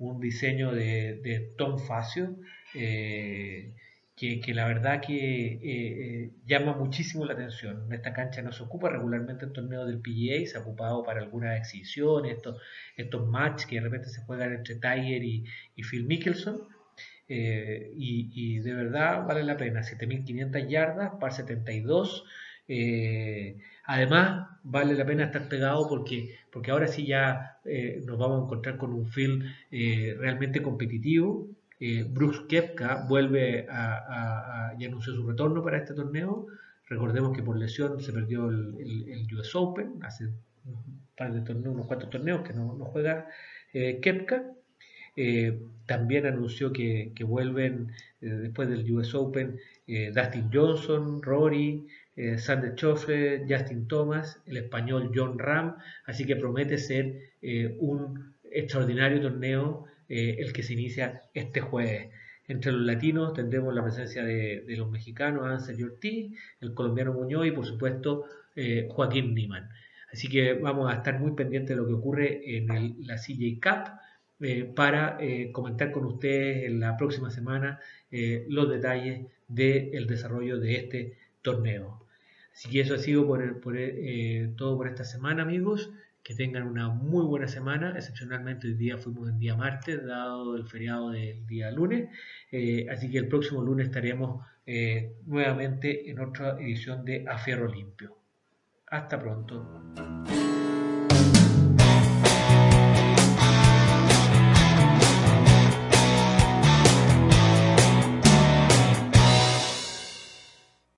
un 0.00 0.18
diseño 0.20 0.72
de, 0.72 1.52
Tom 1.56 1.78
Facio, 1.78 2.34
eh, 2.74 3.72
que, 4.16 4.42
la 4.54 4.66
verdad 4.66 5.00
que 5.00 5.60
eh, 5.62 6.30
llama 6.44 6.74
muchísimo 6.74 7.24
la 7.24 7.34
atención. 7.34 7.92
Esta 7.92 8.12
cancha 8.12 8.42
no 8.42 8.50
se 8.50 8.64
ocupa 8.64 8.88
regularmente 8.88 9.44
en 9.44 9.52
torneos 9.52 9.86
del 9.86 10.00
PGA, 10.00 10.48
se 10.48 10.58
ha 10.58 10.62
ocupado 10.62 11.04
para 11.04 11.20
algunas 11.20 11.56
exhibiciones, 11.56 12.38
estos, 12.38 12.60
estos 12.96 13.24
matches 13.28 13.66
que 13.66 13.76
de 13.76 13.82
repente 13.82 14.08
se 14.08 14.22
juegan 14.22 14.52
entre 14.52 14.74
Tiger 14.74 15.22
y, 15.22 15.44
y 15.76 15.82
Phil 15.84 16.06
Mickelson, 16.06 16.71
eh, 17.34 17.90
y, 17.96 18.58
de 18.58 18.74
verdad 18.74 19.26
vale 19.26 19.42
la 19.42 19.56
pena. 19.56 19.82
7500 19.82 20.68
yardas 20.68 21.12
para 21.18 21.32
72. 21.32 22.24
Eh, 22.68 23.58
además, 23.86 24.50
vale 24.62 24.94
la 24.94 25.06
pena 25.06 25.24
estar 25.24 25.48
pegado 25.48 25.88
porque, 25.88 26.36
porque 26.50 26.70
ahora 26.70 26.88
sí 26.88 27.06
ya 27.06 27.58
eh, 27.64 28.02
nos 28.04 28.18
vamos 28.18 28.42
a 28.42 28.44
encontrar 28.44 28.76
con 28.76 28.92
un 28.92 29.06
field 29.06 29.44
realmente 29.70 30.62
competitivo. 30.62 31.48
Brooks 32.10 32.40
Kepka 32.48 33.06
vuelve 33.08 33.66
a, 33.68 34.68
a, 34.70 34.74
y 34.78 34.84
anunció 34.84 35.14
su 35.14 35.26
retorno 35.26 35.64
para 35.64 35.78
este 35.78 35.94
torneo. 35.94 36.46
Recordemos 36.86 37.34
que 37.36 37.42
por 37.42 37.56
lesión 37.58 38.00
se 38.00 38.12
perdió 38.12 38.50
el, 38.50 39.08
el, 39.08 39.34
US 39.34 39.54
Open 39.56 39.98
hace 40.02 40.26
un 40.66 41.00
par 41.16 41.32
de 41.32 41.40
torneos, 41.40 41.74
unos 41.74 41.86
cuantos 41.86 42.10
torneos 42.10 42.42
que 42.42 42.52
no, 42.52 42.74
no 42.74 42.84
juega 42.84 43.26
Kepka. 43.72 44.44
Eh, 45.16 45.60
también 45.86 46.26
anunció 46.26 46.72
que, 46.72 47.12
vuelven 47.24 47.92
eh, 48.20 48.26
después 48.26 48.68
del 48.68 48.90
US 48.92 49.14
Open 49.14 49.58
eh, 49.86 50.10
Dustin 50.14 50.50
Johnson, 50.52 51.22
Rory, 51.22 51.86
Sander 52.36 52.74
Schoffer, 52.76 53.44
Justin 53.48 53.88
Thomas, 53.88 54.42
el 54.46 54.58
español 54.58 55.10
John 55.14 55.38
Ram, 55.38 55.76
así 56.04 56.26
que 56.26 56.36
promete 56.36 56.76
ser 56.76 57.32
un 57.78 58.34
extraordinario 58.50 59.22
torneo 59.22 59.86
el 60.08 60.52
que 60.52 60.62
se 60.62 60.74
inicia 60.74 61.22
este 61.32 61.62
jueves. 61.62 62.10
Entre 62.48 62.70
los 62.70 62.82
latinos 62.82 63.32
tendremos 63.32 63.74
la 63.74 63.82
presencia 63.82 64.22
de, 64.24 64.62
los 64.76 64.90
mexicanos 64.90 65.46
Ansel 65.46 65.82
Ortiz, 65.82 66.38
el 66.60 66.74
colombiano 66.74 67.14
Muñoz 67.14 67.46
y 67.46 67.52
por 67.52 67.64
supuesto 67.64 68.26
Joaquín 68.90 69.34
Niman. 69.34 69.70
Así 70.12 70.28
que 70.28 70.52
vamos 70.52 70.92
a 70.92 70.96
estar 70.96 71.18
muy 71.18 71.32
pendientes 71.32 71.70
de 71.74 71.76
lo 71.76 71.88
que 71.88 71.94
ocurre 71.94 72.58
en 72.58 72.66
la 73.06 73.16
CJ 73.16 73.58
Cup 73.58 73.90
eh, 74.42 74.64
para 74.64 75.18
eh, 75.20 75.52
comentar 75.52 75.92
con 75.92 76.04
ustedes 76.04 76.64
en 76.64 76.80
la 76.80 76.96
próxima 76.96 77.30
semana 77.30 77.78
eh, 78.10 78.44
los 78.48 78.68
detalles 78.68 79.28
del 79.46 80.06
desarrollo 80.08 80.58
de 80.58 80.74
este 80.76 81.18
torneo. 81.42 82.04
Así 82.52 82.68
que 82.68 82.80
eso 82.80 82.94
ha 82.94 82.98
sido 82.98 83.24
por, 83.26 83.40
todo 84.56 84.76
por 84.76 84.88
esta 84.88 85.04
semana, 85.04 85.42
amigos. 85.42 85.90
Que 86.24 86.34
tengan 86.34 86.64
una 86.64 86.88
muy 86.88 87.24
buena 87.24 87.48
semana. 87.48 87.94
Excepcionalmente 87.96 88.68
hoy 88.68 88.74
día 88.74 88.98
fuimos 88.98 89.28
en 89.28 89.38
día 89.38 89.56
martes, 89.56 90.04
dado 90.04 90.56
el 90.56 90.66
feriado 90.66 91.10
del 91.10 91.46
día 91.46 91.70
lunes. 91.70 92.08
así 92.90 93.10
que 93.10 93.18
el 93.18 93.28
próximo 93.28 93.62
lunes 93.62 93.86
estaremos 93.86 94.44
nuevamente 95.26 96.10
en 96.10 96.20
otra 96.20 96.60
edición 96.60 97.04
de 97.04 97.24
A 97.26 97.44
Limpio. 97.74 98.16
Hasta 98.86 99.18
pronto. 99.18 99.66